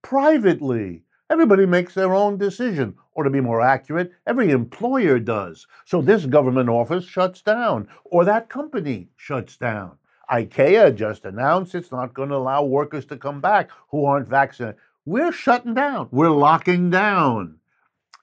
privately. 0.00 1.04
Everybody 1.28 1.66
makes 1.66 1.94
their 1.94 2.14
own 2.14 2.38
decision, 2.38 2.94
or 3.14 3.24
to 3.24 3.30
be 3.30 3.40
more 3.40 3.60
accurate, 3.60 4.12
every 4.26 4.50
employer 4.50 5.18
does. 5.18 5.66
So 5.84 6.00
this 6.00 6.24
government 6.26 6.68
office 6.68 7.04
shuts 7.04 7.42
down, 7.42 7.88
or 8.04 8.24
that 8.24 8.48
company 8.48 9.08
shuts 9.16 9.56
down. 9.56 9.98
IKEA 10.30 10.94
just 10.94 11.24
announced 11.26 11.74
it's 11.74 11.92
not 11.92 12.14
going 12.14 12.30
to 12.30 12.36
allow 12.36 12.64
workers 12.64 13.04
to 13.06 13.16
come 13.18 13.40
back 13.40 13.70
who 13.90 14.04
aren't 14.06 14.28
vaccinated. 14.28 14.80
We're 15.04 15.32
shutting 15.32 15.74
down, 15.74 16.08
we're 16.10 16.30
locking 16.30 16.88
down. 16.88 17.58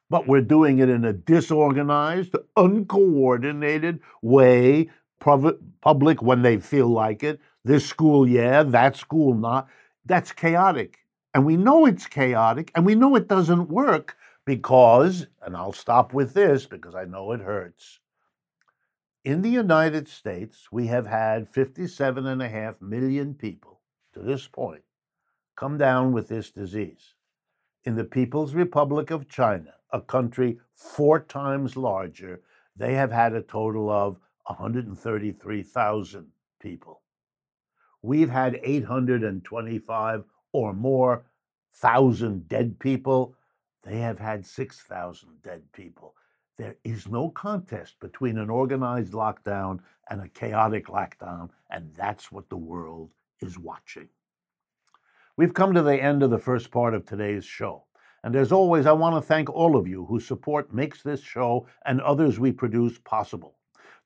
But 0.09 0.27
we're 0.27 0.41
doing 0.41 0.79
it 0.79 0.89
in 0.89 1.05
a 1.05 1.13
disorganized, 1.13 2.35
uncoordinated 2.57 3.99
way, 4.23 4.89
public 5.19 6.21
when 6.21 6.41
they 6.41 6.57
feel 6.57 6.87
like 6.87 7.23
it. 7.23 7.39
This 7.63 7.85
school, 7.85 8.27
yeah, 8.27 8.63
that 8.63 8.95
school, 8.95 9.33
not. 9.33 9.67
That's 10.05 10.31
chaotic. 10.31 10.99
And 11.33 11.45
we 11.45 11.57
know 11.57 11.85
it's 11.85 12.07
chaotic 12.07 12.71
and 12.75 12.85
we 12.85 12.95
know 12.95 13.15
it 13.15 13.27
doesn't 13.27 13.69
work 13.69 14.17
because, 14.45 15.27
and 15.41 15.55
I'll 15.55 15.73
stop 15.73 16.13
with 16.13 16.33
this 16.33 16.65
because 16.65 16.95
I 16.95 17.05
know 17.05 17.31
it 17.33 17.41
hurts. 17.41 17.99
In 19.25 19.41
the 19.41 19.49
United 19.49 20.07
States, 20.07 20.71
we 20.71 20.87
have 20.87 21.05
had 21.05 21.51
57.5 21.51 22.81
million 22.81 23.33
people 23.35 23.81
to 24.13 24.21
this 24.21 24.47
point 24.47 24.81
come 25.55 25.77
down 25.77 26.13
with 26.13 26.29
this 26.29 26.51
disease. 26.51 27.15
In 27.83 27.95
the 27.95 28.05
People's 28.05 28.55
Republic 28.55 29.11
of 29.11 29.27
China, 29.27 29.73
a 29.91 29.99
country 29.99 30.57
four 30.73 31.19
times 31.19 31.75
larger, 31.75 32.41
they 32.77 32.93
have 32.93 33.11
had 33.11 33.33
a 33.33 33.41
total 33.41 33.89
of 33.89 34.17
133,000 34.45 36.27
people. 36.61 36.98
We've 38.01 38.29
had 38.29 38.59
825 38.63 40.23
or 40.53 40.73
more 40.73 41.25
thousand 41.73 42.47
dead 42.47 42.79
people. 42.79 43.35
They 43.83 43.99
have 43.99 44.19
had 44.19 44.45
6,000 44.45 45.41
dead 45.43 45.63
people. 45.73 46.15
There 46.57 46.75
is 46.83 47.07
no 47.07 47.29
contest 47.29 47.99
between 47.99 48.37
an 48.37 48.49
organized 48.49 49.13
lockdown 49.13 49.79
and 50.09 50.21
a 50.21 50.27
chaotic 50.29 50.87
lockdown, 50.87 51.49
and 51.69 51.93
that's 51.95 52.31
what 52.31 52.49
the 52.49 52.57
world 52.57 53.11
is 53.41 53.57
watching. 53.57 54.09
We've 55.37 55.53
come 55.53 55.73
to 55.73 55.81
the 55.81 56.01
end 56.01 56.21
of 56.21 56.31
the 56.31 56.37
first 56.37 56.71
part 56.71 56.93
of 56.93 57.05
today's 57.05 57.45
show. 57.45 57.85
And 58.23 58.35
as 58.35 58.51
always, 58.51 58.85
I 58.85 58.91
want 58.91 59.15
to 59.15 59.21
thank 59.21 59.49
all 59.49 59.77
of 59.77 59.87
you 59.87 60.05
whose 60.05 60.27
support 60.27 60.73
makes 60.73 61.01
this 61.01 61.21
show 61.21 61.67
and 61.85 62.01
others 62.01 62.39
we 62.39 62.51
produce 62.51 62.99
possible. 62.99 63.58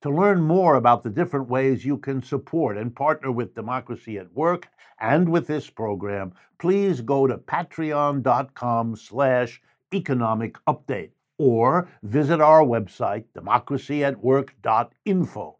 To 0.03 0.10
learn 0.10 0.41
more 0.41 0.75
about 0.75 1.03
the 1.03 1.10
different 1.10 1.48
ways 1.48 1.86
you 1.86 1.98
can 1.98 2.22
support 2.22 2.77
and 2.77 2.93
partner 2.93 3.31
with 3.31 3.55
Democracy 3.55 4.17
at 4.17 4.33
Work 4.33 4.67
and 5.00 5.29
with 5.29 5.48
this 5.48 5.69
program, 5.69 6.33
please 6.60 7.00
go 7.00 7.25
to 7.25 7.38
patreon.com 7.38 8.98
slash 8.98 9.62
economic 9.93 10.57
update 10.67 11.12
or 11.38 11.88
visit 12.01 12.41
our 12.41 12.65
website, 12.65 13.24
democracyatwork.info. 13.33 15.57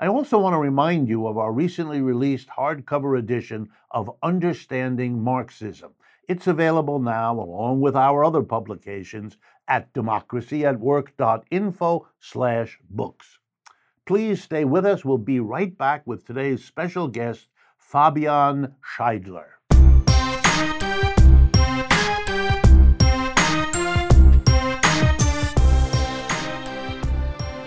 I 0.00 0.08
also 0.08 0.40
want 0.40 0.54
to 0.54 0.58
remind 0.58 1.08
you 1.08 1.28
of 1.28 1.38
our 1.38 1.52
recently 1.52 2.00
released 2.00 2.48
hardcover 2.48 3.16
edition 3.16 3.68
of 3.92 4.10
Understanding 4.24 5.22
Marxism. 5.22 5.92
It's 6.28 6.48
available 6.48 6.98
now, 6.98 7.38
along 7.38 7.80
with 7.80 7.94
our 7.94 8.24
other 8.24 8.42
publications, 8.42 9.36
at 9.68 9.92
democracyatwork.info 9.92 12.08
slash 12.18 12.80
books. 12.90 13.38
Please 14.06 14.42
stay 14.42 14.66
with 14.66 14.84
us. 14.84 15.02
We'll 15.02 15.16
be 15.16 15.40
right 15.40 15.78
back 15.78 16.06
with 16.06 16.26
today's 16.26 16.62
special 16.62 17.08
guest, 17.08 17.46
Fabian 17.78 18.74
Scheidler. 18.84 19.46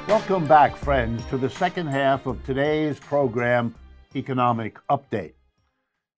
Welcome 0.07 0.47
back, 0.47 0.77
friends, 0.77 1.25
to 1.31 1.39
the 1.39 1.49
second 1.49 1.87
half 1.87 2.27
of 2.27 2.43
today's 2.43 2.99
program, 2.99 3.73
Economic 4.15 4.77
Update. 4.91 5.33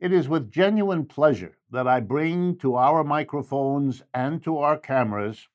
It 0.02 0.12
is 0.12 0.28
with 0.28 0.52
genuine 0.52 1.06
pleasure 1.06 1.58
that 1.72 1.88
I 1.88 2.02
bring 2.02 2.58
to 2.58 2.76
our 2.76 3.06
microphones 3.06 4.04
and 4.14 4.44
to 4.44 4.58
our 4.58 4.78
cameras 4.78 5.48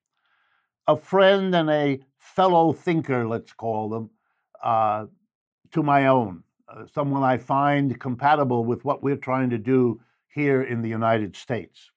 a 0.87 0.97
friend 0.97 1.55
and 1.55 1.69
a 1.69 2.01
fellow 2.17 2.73
thinker, 2.73 3.27
let's 3.27 3.53
call 3.53 3.91
them, 3.91 4.11
uh, 4.65 5.05
to 5.73 5.83
my 5.83 6.07
own, 6.07 6.43
uh, 6.69 6.87
someone 6.95 7.23
I 7.23 7.37
find 7.37 8.01
compatible 8.01 8.65
with 8.65 8.85
what 8.85 9.03
we're 9.03 9.17
trying 9.17 9.51
to 9.51 9.59
do 9.59 10.01
here 10.35 10.63
in 10.63 10.81
the 10.81 10.89
United 10.89 11.37
States. 11.37 11.91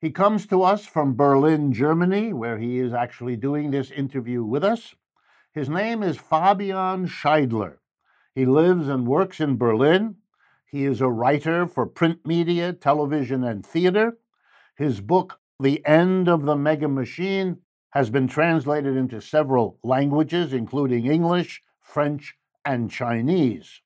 He 0.00 0.10
comes 0.10 0.46
to 0.46 0.62
us 0.62 0.86
from 0.86 1.16
Berlin, 1.16 1.72
Germany, 1.72 2.32
where 2.32 2.58
he 2.58 2.78
is 2.78 2.94
actually 2.94 3.36
doing 3.36 3.70
this 3.70 3.90
interview 3.90 4.44
with 4.44 4.64
us. 4.64 4.94
His 5.52 5.68
name 5.68 6.02
is 6.02 6.16
Fabian 6.16 7.06
Scheidler. 7.06 7.78
He 8.34 8.46
lives 8.46 8.88
and 8.88 9.06
works 9.06 9.40
in 9.40 9.58
Berlin. 9.58 10.14
He 10.70 10.84
is 10.84 11.00
a 11.00 11.08
writer 11.08 11.66
for 11.66 11.86
print 11.86 12.24
media, 12.24 12.72
television, 12.72 13.42
and 13.42 13.66
theater. 13.66 14.16
His 14.76 15.00
book, 15.00 15.40
The 15.58 15.84
End 15.84 16.28
of 16.28 16.46
the 16.46 16.56
Mega 16.56 16.88
Machine, 16.88 17.58
has 17.90 18.08
been 18.08 18.28
translated 18.28 18.96
into 18.96 19.20
several 19.20 19.78
languages, 19.82 20.52
including 20.52 21.06
English, 21.06 21.60
French, 21.90 22.36
and 22.64 22.90
Chinese. 22.90 23.80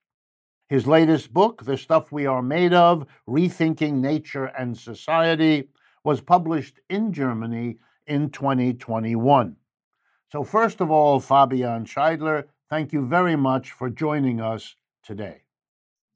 His 0.68 0.86
latest 0.86 1.32
book, 1.32 1.64
The 1.64 1.78
Stuff 1.78 2.12
We 2.12 2.26
Are 2.26 2.42
Made 2.42 2.74
Of 2.74 3.06
Rethinking 3.28 3.94
Nature 3.94 4.46
and 4.46 4.76
Society, 4.76 5.68
was 6.02 6.20
published 6.20 6.80
in 6.90 7.12
Germany 7.12 7.76
in 8.06 8.30
2021. 8.30 9.56
So, 10.30 10.44
first 10.44 10.80
of 10.80 10.90
all, 10.90 11.20
Fabian 11.20 11.84
Scheidler, 11.84 12.44
thank 12.68 12.92
you 12.92 13.06
very 13.06 13.36
much 13.36 13.72
for 13.72 13.88
joining 13.88 14.40
us 14.40 14.76
today. 15.02 15.42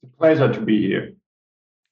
It's 0.03 0.13
a 0.13 0.17
pleasure 0.17 0.53
to 0.53 0.61
be 0.61 0.87
here. 0.87 1.15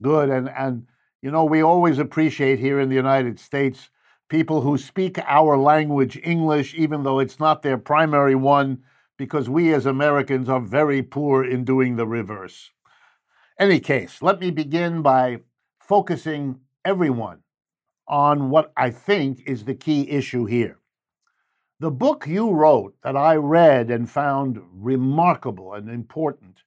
Good. 0.03 0.29
And, 0.29 0.51
and 0.51 0.87
you 1.23 1.31
know, 1.31 1.45
we 1.45 1.63
always 1.63 1.99
appreciate 1.99 2.59
here 2.59 2.81
in 2.81 2.89
the 2.89 2.95
United 2.95 3.39
States 3.39 3.91
people 4.29 4.61
who 4.61 4.77
speak 4.77 5.19
our 5.27 5.57
language, 5.57 6.19
English, 6.23 6.75
even 6.75 7.03
though 7.03 7.21
it's 7.21 7.39
not 7.39 7.63
their 7.63 7.79
primary 7.79 8.35
one, 8.35 8.83
because 9.17 9.49
we 9.49 9.73
as 9.73 9.87
Americans 9.87 10.49
are 10.49 10.61
very 10.61 11.03
poor 11.03 11.45
in 11.45 11.65
doing 11.65 11.97
the 11.97 12.07
reverse. 12.07 12.71
Any 13.59 13.81
case, 13.81 14.21
let 14.21 14.41
me 14.41 14.51
begin 14.51 15.03
by 15.03 15.41
focusing 15.81 16.61
everyone 16.85 17.41
on 18.07 18.51
what 18.51 18.73
I 18.77 18.91
think 18.91 19.43
is 19.47 19.65
the 19.65 19.75
key 19.75 20.11
issue 20.11 20.45
here. 20.45 20.79
The 21.81 21.91
book 21.91 22.27
you 22.27 22.53
wrote 22.53 22.95
that 23.03 23.17
I 23.17 23.37
read 23.37 23.91
and 23.91 24.09
found 24.09 24.61
remarkable 24.73 25.75
and 25.75 25.91
important 25.91 26.63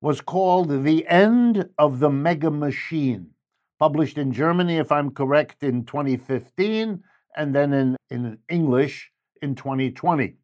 was 0.00 0.20
called 0.20 0.84
The 0.84 1.06
End 1.06 1.70
of 1.78 2.00
the 2.00 2.10
Mega 2.10 2.50
Machine, 2.50 3.30
published 3.78 4.18
in 4.18 4.32
Germany, 4.32 4.76
if 4.76 4.92
I'm 4.92 5.10
correct, 5.10 5.62
in 5.62 5.84
2015, 5.84 7.02
and 7.36 7.54
then 7.54 7.72
in, 7.72 7.96
in 8.10 8.38
English 8.48 9.10
in 9.40 9.54
2020. 9.54 10.36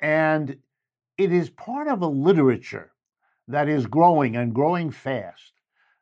And 0.00 0.56
it 1.18 1.32
is 1.32 1.50
part 1.50 1.88
of 1.88 2.02
a 2.02 2.06
literature 2.06 2.92
that 3.48 3.68
is 3.68 3.86
growing 3.86 4.36
and 4.36 4.54
growing 4.54 4.90
fast 4.90 5.52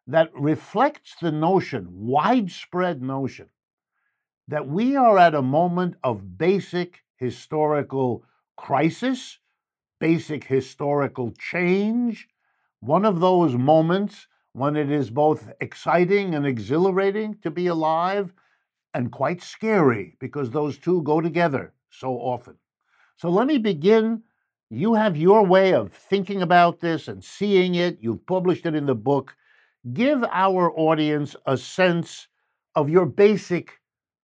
that 0.06 0.33
reflects 0.35 1.14
the 1.21 1.33
notion, 1.33 1.88
widespread 1.90 3.02
notion, 3.02 3.49
that 4.49 4.66
we 4.66 4.97
are 4.97 5.18
at 5.18 5.35
a 5.35 5.42
moment 5.42 5.97
of 6.04 6.37
basic 6.38 7.02
historical 7.16 8.25
crisis, 8.56 9.38
basic 10.00 10.44
historical 10.44 11.33
change, 11.33 12.28
one 12.80 13.04
of 13.04 13.21
those 13.21 13.54
moments 13.54 14.26
when 14.52 14.76
it 14.76 14.90
is 14.90 15.11
both 15.11 15.52
exciting 15.61 16.35
and 16.35 16.47
exhilarating 16.47 17.37
to 17.42 17.50
be 17.50 17.66
alive 17.66 18.33
and 18.92 19.11
quite 19.11 19.42
scary 19.42 20.16
because 20.21 20.50
those 20.50 20.78
two 20.78 21.02
go 21.02 21.21
together 21.21 21.73
so 21.90 22.14
often. 22.14 22.56
So 23.16 23.30
let 23.30 23.47
me 23.47 23.59
begin. 23.59 24.23
You 24.71 24.94
have 24.94 25.16
your 25.16 25.44
way 25.44 25.75
of 25.75 25.92
thinking 25.92 26.42
about 26.42 26.80
this 26.80 27.06
and 27.09 27.23
seeing 27.23 27.75
it. 27.75 27.99
You've 28.00 28.26
published 28.26 28.66
it 28.66 28.75
in 28.75 28.87
the 28.87 28.94
book. 28.94 29.35
Give 29.92 30.25
our 30.30 30.73
audience 30.78 31.37
a 31.47 31.56
sense 31.56 32.28
of 32.75 32.88
your 32.88 33.06
basic 33.06 33.80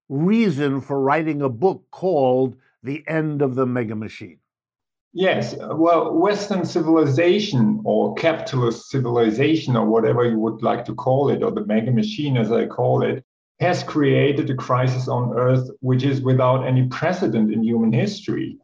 reason 0.09 0.81
for 0.81 1.01
writing 1.01 1.43
a 1.43 1.49
book 1.49 1.85
called 1.91 2.57
The 2.83 3.05
End 3.07 3.43
of 3.43 3.55
the 3.55 3.67
Mega 3.67 3.95
Machine. 3.95 4.39
Yes, 5.13 5.57
well, 5.59 6.17
Western 6.17 6.65
civilization 6.65 7.81
or 7.85 8.15
capitalist 8.15 8.91
civilization, 8.91 9.77
or 9.77 9.85
whatever 9.85 10.25
you 10.25 10.39
would 10.39 10.63
like 10.63 10.85
to 10.85 10.95
call 10.95 11.31
it, 11.31 11.43
or 11.43 11.51
the 11.51 11.67
mega 11.67 11.91
machine 11.91 12.37
as 12.37 12.53
I 12.53 12.67
call 12.67 13.03
it, 13.03 13.25
has 13.59 13.83
created 13.83 14.49
a 14.51 14.55
crisis 14.55 15.09
on 15.09 15.37
Earth 15.37 15.69
which 15.81 16.05
is 16.05 16.23
without 16.23 16.65
any 16.65 16.87
precedent 16.87 17.53
in 17.53 17.65
human 17.65 17.93
history. 17.93 18.57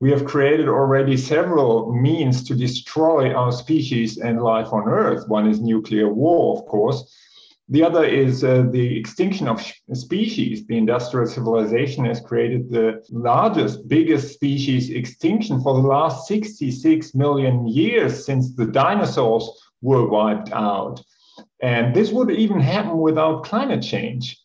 We 0.00 0.10
have 0.10 0.24
created 0.24 0.68
already 0.68 1.16
several 1.16 1.92
means 1.92 2.42
to 2.44 2.54
destroy 2.54 3.32
our 3.34 3.52
species 3.52 4.18
and 4.18 4.42
life 4.42 4.72
on 4.72 4.88
Earth. 4.88 5.28
One 5.28 5.46
is 5.46 5.60
nuclear 5.60 6.08
war, 6.08 6.58
of 6.58 6.66
course, 6.66 7.14
the 7.70 7.84
other 7.84 8.04
is 8.04 8.42
uh, 8.42 8.66
the 8.72 8.98
extinction 8.98 9.46
of 9.46 9.64
species. 9.92 10.66
The 10.66 10.76
industrial 10.76 11.28
civilization 11.28 12.04
has 12.04 12.20
created 12.20 12.68
the 12.68 13.00
largest, 13.10 13.86
biggest 13.86 14.34
species 14.34 14.90
extinction 14.90 15.62
for 15.62 15.80
the 15.80 15.86
last 15.86 16.26
66 16.26 17.14
million 17.14 17.68
years 17.68 18.26
since 18.26 18.56
the 18.56 18.66
dinosaurs 18.66 19.48
were 19.82 20.08
wiped 20.08 20.50
out. 20.50 21.00
And 21.62 21.94
this 21.94 22.10
would 22.10 22.32
even 22.32 22.58
happen 22.58 22.98
without 22.98 23.44
climate 23.44 23.82
change. 23.82 24.36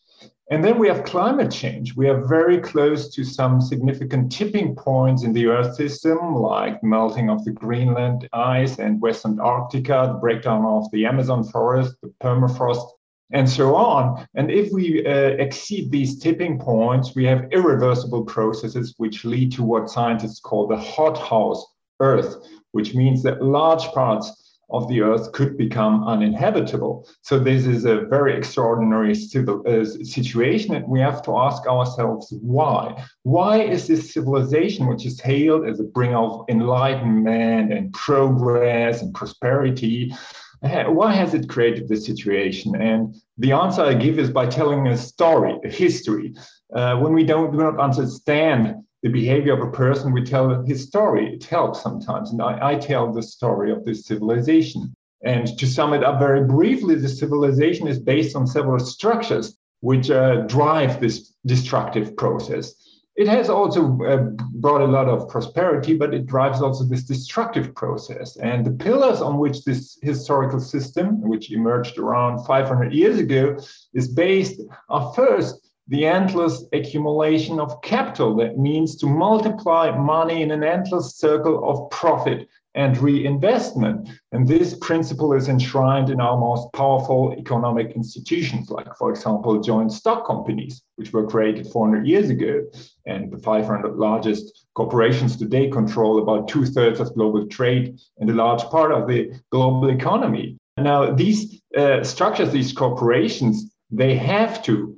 And 0.48 0.62
then 0.62 0.78
we 0.78 0.86
have 0.86 1.02
climate 1.02 1.50
change. 1.50 1.96
We 1.96 2.08
are 2.08 2.24
very 2.24 2.58
close 2.58 3.12
to 3.14 3.24
some 3.24 3.60
significant 3.60 4.30
tipping 4.30 4.76
points 4.76 5.24
in 5.24 5.32
the 5.32 5.46
Earth 5.46 5.74
system, 5.74 6.36
like 6.36 6.84
melting 6.84 7.30
of 7.30 7.44
the 7.44 7.50
Greenland 7.50 8.28
ice 8.32 8.78
and 8.78 9.00
West 9.00 9.26
Antarctica, 9.26 10.10
the 10.12 10.18
breakdown 10.20 10.64
of 10.64 10.88
the 10.92 11.04
Amazon 11.04 11.42
forest, 11.42 11.96
the 12.00 12.14
permafrost 12.22 12.86
and 13.32 13.48
so 13.48 13.74
on. 13.74 14.26
And 14.36 14.50
if 14.50 14.70
we 14.72 15.04
uh, 15.04 15.10
exceed 15.10 15.90
these 15.90 16.20
tipping 16.20 16.60
points, 16.60 17.16
we 17.16 17.24
have 17.24 17.48
irreversible 17.50 18.24
processes 18.24 18.94
which 18.98 19.24
lead 19.24 19.50
to 19.52 19.64
what 19.64 19.90
scientists 19.90 20.38
call 20.38 20.68
the 20.68 20.76
hothouse 20.76 21.64
Earth, 21.98 22.36
which 22.72 22.94
means 22.94 23.22
that 23.24 23.42
large 23.42 23.84
parts 23.88 24.45
of 24.70 24.88
the 24.88 25.00
Earth 25.00 25.32
could 25.32 25.56
become 25.56 26.06
uninhabitable. 26.06 27.08
So 27.22 27.38
this 27.38 27.66
is 27.66 27.84
a 27.84 28.00
very 28.00 28.36
extraordinary 28.36 29.12
uh, 29.12 29.84
situation, 29.84 30.74
and 30.74 30.88
we 30.88 31.00
have 31.00 31.22
to 31.22 31.36
ask 31.36 31.66
ourselves 31.66 32.32
why. 32.40 33.04
Why 33.22 33.62
is 33.62 33.86
this 33.86 34.12
civilization, 34.12 34.86
which 34.86 35.06
is 35.06 35.20
hailed 35.20 35.68
as 35.68 35.78
a 35.78 35.84
bringer 35.84 36.18
of 36.18 36.44
enlightenment 36.48 37.72
and 37.72 37.92
progress 37.92 39.02
and 39.02 39.14
prosperity, 39.14 40.12
why 40.60 41.12
has 41.12 41.34
it 41.34 41.48
created 41.48 41.88
this 41.88 42.04
situation? 42.04 42.74
And 42.80 43.14
the 43.38 43.52
answer 43.52 43.82
I 43.82 43.94
give 43.94 44.18
is 44.18 44.30
by 44.30 44.46
telling 44.46 44.86
a 44.88 44.96
story, 44.96 45.58
a 45.64 45.68
history. 45.68 46.34
Uh, 46.74 46.96
when 46.96 47.12
we 47.12 47.24
don't 47.24 47.52
do 47.52 47.58
not 47.58 47.78
understand 47.78 48.74
the 49.06 49.12
behavior 49.20 49.54
of 49.54 49.66
a 49.66 49.70
person, 49.70 50.12
we 50.12 50.24
tell 50.24 50.64
his 50.64 50.82
story. 50.82 51.34
It 51.34 51.44
helps 51.44 51.80
sometimes. 51.80 52.32
And 52.32 52.42
I, 52.42 52.70
I 52.70 52.74
tell 52.74 53.12
the 53.12 53.22
story 53.22 53.70
of 53.70 53.84
this 53.84 54.06
civilization. 54.06 54.92
And 55.22 55.46
to 55.58 55.66
sum 55.66 55.94
it 55.94 56.02
up 56.02 56.18
very 56.18 56.44
briefly, 56.44 56.96
the 56.96 57.08
civilization 57.08 57.86
is 57.86 57.98
based 57.98 58.34
on 58.34 58.46
several 58.46 58.80
structures 58.80 59.56
which 59.80 60.10
uh, 60.10 60.46
drive 60.46 61.00
this 61.00 61.34
destructive 61.44 62.16
process 62.16 62.74
it 63.16 63.28
has 63.28 63.48
also 63.48 63.98
uh, 64.02 64.28
brought 64.52 64.82
a 64.82 64.86
lot 64.86 65.08
of 65.08 65.28
prosperity, 65.28 65.96
but 65.96 66.12
it 66.12 66.26
drives 66.26 66.60
also 66.60 66.84
this 66.84 67.04
destructive 67.04 67.74
process. 67.74 68.36
And 68.36 68.64
the 68.64 68.72
pillars 68.72 69.22
on 69.22 69.38
which 69.38 69.64
this 69.64 69.98
historical 70.02 70.60
system, 70.60 71.22
which 71.22 71.50
emerged 71.50 71.96
around 71.98 72.44
500 72.44 72.92
years 72.92 73.18
ago, 73.18 73.58
is 73.94 74.08
based 74.08 74.60
are 74.90 75.14
first 75.14 75.70
the 75.88 76.06
endless 76.06 76.64
accumulation 76.72 77.60
of 77.60 77.80
capital. 77.82 78.34
That 78.36 78.58
means 78.58 78.96
to 78.96 79.06
multiply 79.06 79.96
money 79.96 80.42
in 80.42 80.50
an 80.50 80.64
endless 80.64 81.16
circle 81.16 81.68
of 81.68 81.90
profit 81.90 82.48
and 82.76 82.98
reinvestment. 82.98 84.08
And 84.32 84.46
this 84.46 84.74
principle 84.74 85.32
is 85.32 85.48
enshrined 85.48 86.10
in 86.10 86.20
our 86.20 86.36
most 86.36 86.70
powerful 86.74 87.34
economic 87.38 87.92
institutions, 87.92 88.68
like, 88.68 88.94
for 88.96 89.10
example, 89.10 89.60
joint 89.60 89.92
stock 89.92 90.26
companies, 90.26 90.82
which 90.96 91.12
were 91.12 91.26
created 91.26 91.66
400 91.68 92.06
years 92.06 92.28
ago. 92.28 92.64
And 93.06 93.32
the 93.32 93.38
500 93.38 93.96
largest 93.96 94.66
corporations 94.74 95.36
today 95.36 95.70
control 95.70 96.22
about 96.22 96.48
two 96.48 96.66
thirds 96.66 97.00
of 97.00 97.14
global 97.14 97.46
trade 97.46 97.98
and 98.18 98.28
a 98.28 98.34
large 98.34 98.62
part 98.64 98.92
of 98.92 99.08
the 99.08 99.32
global 99.50 99.88
economy. 99.88 100.58
Now, 100.76 101.14
these 101.14 101.62
uh, 101.74 102.04
structures, 102.04 102.52
these 102.52 102.74
corporations, 102.74 103.74
they 103.90 104.16
have 104.16 104.62
to 104.64 104.96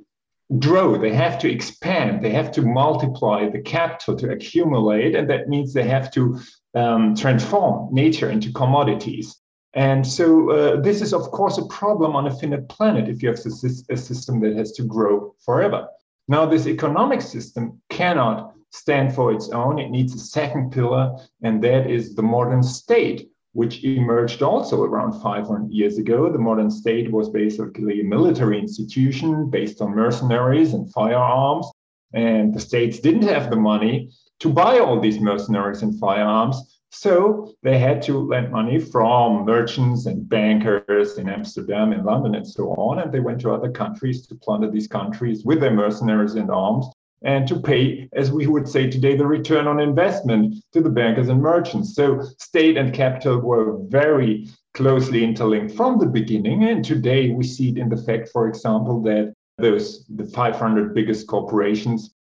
grow, 0.57 0.97
they 0.97 1.13
have 1.13 1.37
to 1.39 1.51
expand, 1.51 2.23
they 2.23 2.31
have 2.31 2.51
to 2.53 2.61
multiply 2.61 3.47
the 3.47 3.61
capital 3.61 4.15
to 4.15 4.31
accumulate, 4.31 5.15
and 5.15 5.29
that 5.29 5.47
means 5.47 5.73
they 5.73 5.87
have 5.87 6.11
to 6.11 6.39
um, 6.73 7.15
transform 7.15 7.93
nature 7.93 8.29
into 8.29 8.51
commodities. 8.51 9.35
And 9.73 10.05
so, 10.05 10.49
uh, 10.49 10.81
this 10.81 11.01
is, 11.01 11.13
of 11.13 11.29
course, 11.29 11.59
a 11.59 11.65
problem 11.67 12.15
on 12.15 12.25
a 12.25 12.31
finite 12.31 12.67
planet 12.69 13.07
if 13.07 13.21
you 13.21 13.29
have 13.29 13.37
a 13.37 13.97
system 13.97 14.39
that 14.41 14.55
has 14.55 14.71
to 14.73 14.83
grow 14.83 15.35
forever. 15.45 15.87
Now, 16.27 16.45
this 16.45 16.65
economic 16.65 17.21
system 17.21 17.79
cannot 17.89 18.53
stand 18.71 19.13
for 19.13 19.31
its 19.31 19.49
own. 19.49 19.77
It 19.77 19.91
needs 19.91 20.15
a 20.15 20.19
second 20.19 20.71
pillar, 20.71 21.17
and 21.43 21.63
that 21.63 21.89
is 21.89 22.15
the 22.15 22.23
modern 22.23 22.63
state, 22.63 23.29
which 23.53 23.83
emerged 23.83 24.41
also 24.41 24.83
around 24.83 25.19
500 25.21 25.71
years 25.71 25.97
ago. 25.97 26.31
The 26.31 26.37
modern 26.37 26.69
state 26.69 27.11
was 27.11 27.29
basically 27.29 28.01
a 28.01 28.03
military 28.03 28.59
institution 28.59 29.49
based 29.49 29.81
on 29.81 29.95
mercenaries 29.95 30.73
and 30.73 30.91
firearms. 30.91 31.69
And 32.13 32.53
the 32.53 32.59
states 32.59 32.99
didn't 32.99 33.27
have 33.27 33.49
the 33.49 33.55
money 33.55 34.11
to 34.39 34.49
buy 34.49 34.79
all 34.79 34.99
these 34.99 35.19
mercenaries 35.19 35.81
and 35.81 35.99
firearms. 35.99 36.79
So 36.91 37.53
they 37.61 37.77
had 37.77 38.01
to 38.03 38.17
lend 38.17 38.51
money 38.51 38.79
from 38.79 39.45
merchants 39.45 40.07
and 40.07 40.27
bankers 40.27 41.17
in 41.17 41.29
Amsterdam, 41.29 41.93
in 41.93 42.03
London, 42.03 42.35
and 42.35 42.47
so 42.47 42.69
on. 42.69 42.99
And 42.99 43.11
they 43.11 43.19
went 43.19 43.41
to 43.41 43.51
other 43.51 43.71
countries 43.71 44.25
to 44.27 44.35
plunder 44.35 44.71
these 44.71 44.87
countries 44.87 45.45
with 45.45 45.59
their 45.59 45.73
mercenaries 45.73 46.35
and 46.35 46.49
arms 46.49 46.87
and 47.21 47.47
to 47.47 47.59
pay, 47.59 48.09
as 48.13 48.31
we 48.31 48.47
would 48.47 48.67
say 48.67 48.89
today, 48.89 49.15
the 49.15 49.25
return 49.25 49.67
on 49.67 49.79
investment 49.79 50.55
to 50.73 50.81
the 50.81 50.89
bankers 50.89 51.29
and 51.29 51.41
merchants. 51.41 51.95
So 51.95 52.21
state 52.37 52.77
and 52.77 52.93
capital 52.93 53.39
were 53.39 53.77
very 53.87 54.47
closely 54.73 55.23
interlinked 55.23 55.75
from 55.75 55.99
the 55.99 56.05
beginning. 56.05 56.63
And 56.63 56.83
today 56.83 57.31
we 57.31 57.43
see 57.43 57.69
it 57.69 57.77
in 57.77 57.89
the 57.89 57.97
fact, 57.97 58.29
for 58.29 58.47
example, 58.47 59.01
that 59.03 59.33
those 59.57 60.05
the 60.07 60.25
500 60.25 60.93
biggest 60.93 61.27
corporations 61.27 62.13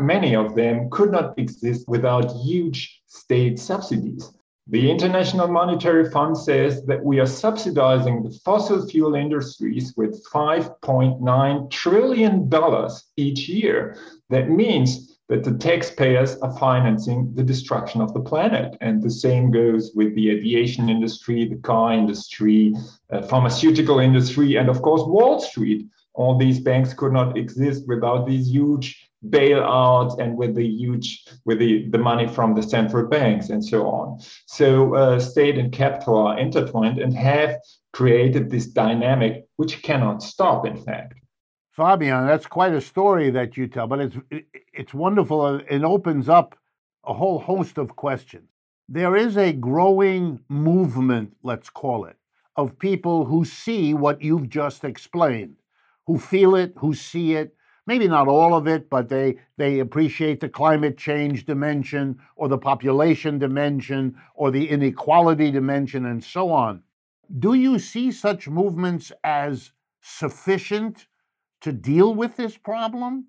many 0.00 0.34
of 0.34 0.54
them 0.54 0.88
could 0.90 1.10
not 1.10 1.38
exist 1.38 1.84
without 1.88 2.32
huge 2.44 3.02
state 3.06 3.58
subsidies. 3.58 4.32
The 4.68 4.90
International 4.90 5.46
Monetary 5.46 6.10
Fund 6.10 6.36
says 6.36 6.84
that 6.86 7.04
we 7.04 7.20
are 7.20 7.26
subsidizing 7.26 8.24
the 8.24 8.36
fossil 8.44 8.84
fuel 8.84 9.14
industries 9.14 9.94
with 9.96 10.26
$5.9 10.26 11.70
trillion 11.70 12.50
each 13.16 13.48
year. 13.48 13.96
That 14.28 14.50
means 14.50 15.18
that 15.28 15.44
the 15.44 15.56
taxpayers 15.56 16.36
are 16.38 16.58
financing 16.58 17.32
the 17.34 17.44
destruction 17.44 18.00
of 18.00 18.12
the 18.12 18.20
planet. 18.20 18.76
And 18.80 19.00
the 19.00 19.10
same 19.10 19.52
goes 19.52 19.92
with 19.94 20.16
the 20.16 20.30
aviation 20.30 20.88
industry, 20.88 21.48
the 21.48 21.58
car 21.58 21.92
industry, 21.92 22.74
uh, 23.10 23.22
pharmaceutical 23.22 24.00
industry, 24.00 24.56
and 24.56 24.68
of 24.68 24.82
course, 24.82 25.02
Wall 25.02 25.38
Street. 25.38 25.86
All 26.14 26.36
these 26.36 26.58
banks 26.58 26.92
could 26.92 27.12
not 27.12 27.36
exist 27.36 27.86
without 27.86 28.26
these 28.26 28.48
huge 28.48 29.05
bailouts 29.30 30.18
and 30.18 30.36
with 30.36 30.54
the 30.54 30.66
huge 30.66 31.24
with 31.44 31.58
the, 31.58 31.88
the 31.90 31.98
money 31.98 32.26
from 32.26 32.54
the 32.54 32.62
central 32.62 33.06
banks 33.06 33.48
and 33.48 33.64
so 33.64 33.86
on. 33.86 34.18
So 34.46 34.94
uh, 34.94 35.20
state 35.20 35.58
and 35.58 35.72
capital 35.72 36.18
are 36.18 36.38
intertwined 36.38 36.98
and 36.98 37.14
have 37.14 37.56
created 37.92 38.50
this 38.50 38.66
dynamic 38.66 39.46
which 39.56 39.82
cannot 39.82 40.22
stop 40.22 40.66
in 40.66 40.76
fact. 40.76 41.14
Fabian 41.72 42.26
that's 42.26 42.46
quite 42.46 42.72
a 42.72 42.80
story 42.80 43.30
that 43.30 43.56
you 43.56 43.66
tell 43.66 43.86
but 43.86 44.00
it's 44.00 44.16
it's 44.72 44.94
wonderful 44.94 45.56
it 45.56 45.82
opens 45.82 46.28
up 46.28 46.58
a 47.04 47.14
whole 47.14 47.38
host 47.38 47.78
of 47.78 47.96
questions. 47.96 48.48
There 48.88 49.16
is 49.16 49.36
a 49.36 49.52
growing 49.52 50.40
movement 50.48 51.36
let's 51.42 51.70
call 51.70 52.04
it 52.04 52.16
of 52.56 52.78
people 52.78 53.26
who 53.26 53.44
see 53.44 53.94
what 53.94 54.22
you've 54.22 54.48
just 54.48 54.84
explained 54.84 55.56
who 56.06 56.18
feel 56.18 56.54
it 56.54 56.72
who 56.78 56.94
see 56.94 57.34
it 57.34 57.55
maybe 57.86 58.08
not 58.08 58.28
all 58.28 58.54
of 58.54 58.66
it, 58.66 58.90
but 58.90 59.08
they, 59.08 59.36
they 59.56 59.78
appreciate 59.78 60.40
the 60.40 60.48
climate 60.48 60.98
change 60.98 61.44
dimension 61.44 62.18
or 62.34 62.48
the 62.48 62.58
population 62.58 63.38
dimension 63.38 64.16
or 64.34 64.50
the 64.50 64.68
inequality 64.68 65.50
dimension 65.50 66.06
and 66.06 66.22
so 66.22 66.50
on. 66.50 66.82
Do 67.38 67.54
you 67.54 67.78
see 67.78 68.12
such 68.12 68.48
movements 68.48 69.12
as 69.24 69.72
sufficient 70.00 71.06
to 71.60 71.72
deal 71.72 72.14
with 72.14 72.36
this 72.36 72.56
problem 72.56 73.26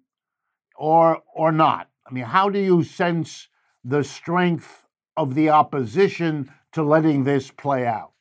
or, 0.76 1.22
or 1.34 1.52
not? 1.52 1.89
I 2.06 2.13
mean, 2.13 2.26
how 2.26 2.50
do 2.50 2.60
you 2.60 2.84
sense 2.84 3.48
the 3.84 4.04
strength 4.04 4.86
of 5.15 5.34
the 5.34 5.50
opposition 5.50 6.52
to 6.74 6.84
letting 6.84 7.24
this 7.24 7.50
play 7.52 7.86
out? 7.86 8.12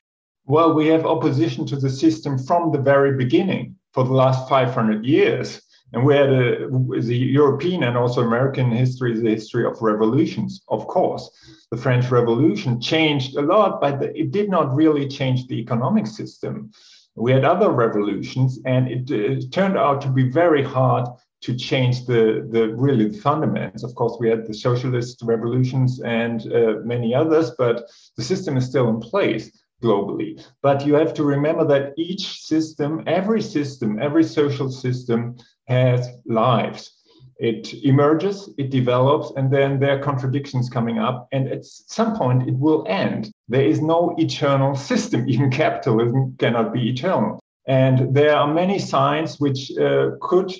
Well, 0.45 0.73
we 0.73 0.87
have 0.87 1.05
opposition 1.05 1.65
to 1.67 1.75
the 1.75 1.89
system 1.89 2.39
from 2.39 2.71
the 2.71 2.79
very 2.79 3.17
beginning 3.17 3.75
for 3.93 4.03
the 4.03 4.13
last 4.13 4.47
500 4.47 5.05
years. 5.05 5.61
And 5.93 6.05
we 6.05 6.15
had 6.15 6.29
a, 6.29 6.67
the 6.69 7.15
European 7.15 7.83
and 7.83 7.97
also 7.97 8.21
American 8.21 8.71
history 8.71 9.13
the 9.19 9.29
history 9.29 9.65
of 9.65 9.81
revolutions, 9.81 10.61
of 10.67 10.85
course. 10.87 11.29
The 11.71 11.77
French 11.77 12.11
Revolution 12.11 12.81
changed 12.81 13.37
a 13.37 13.41
lot, 13.41 13.79
but 13.79 14.01
it 14.03 14.31
did 14.31 14.49
not 14.49 14.75
really 14.75 15.07
change 15.07 15.47
the 15.47 15.59
economic 15.59 16.07
system. 16.07 16.71
We 17.15 17.31
had 17.31 17.45
other 17.45 17.71
revolutions, 17.71 18.59
and 18.65 18.87
it, 18.89 19.09
it 19.09 19.51
turned 19.51 19.77
out 19.77 20.01
to 20.01 20.09
be 20.09 20.29
very 20.29 20.63
hard 20.63 21.07
to 21.41 21.55
change 21.55 22.05
the, 22.05 22.47
the 22.51 22.75
really 22.75 23.11
fundamentals. 23.11 23.83
Of 23.83 23.95
course, 23.95 24.17
we 24.19 24.29
had 24.29 24.45
the 24.45 24.53
socialist 24.53 25.21
revolutions 25.23 26.01
and 26.01 26.41
uh, 26.53 26.75
many 26.83 27.13
others, 27.15 27.51
but 27.57 27.89
the 28.17 28.23
system 28.23 28.57
is 28.57 28.65
still 28.65 28.89
in 28.89 28.99
place 28.99 29.51
globally. 29.81 30.43
But 30.61 30.85
you 30.85 30.95
have 30.95 31.13
to 31.15 31.23
remember 31.23 31.65
that 31.65 31.93
each 31.97 32.41
system, 32.41 33.03
every 33.05 33.41
system, 33.41 33.99
every 34.01 34.23
social 34.23 34.71
system 34.71 35.37
has 35.67 36.09
lives. 36.25 36.91
It 37.39 37.73
emerges, 37.83 38.49
it 38.57 38.71
develops, 38.71 39.31
and 39.35 39.53
then 39.53 39.79
there 39.79 39.97
are 39.97 40.01
contradictions 40.01 40.69
coming 40.69 40.97
up. 40.97 41.27
And 41.31 41.47
at 41.49 41.65
some 41.65 42.15
point, 42.17 42.49
it 42.49 42.55
will 42.55 42.83
end. 42.87 43.31
There 43.47 43.63
is 43.63 43.79
no 43.79 44.15
eternal 44.17 44.75
system. 44.75 45.25
Even 45.29 45.51
capitalism 45.51 46.35
cannot 46.39 46.73
be 46.73 46.89
eternal. 46.89 47.39
And 47.67 48.15
there 48.15 48.35
are 48.35 48.51
many 48.51 48.79
signs 48.79 49.39
which 49.39 49.71
uh, 49.77 50.11
could 50.21 50.53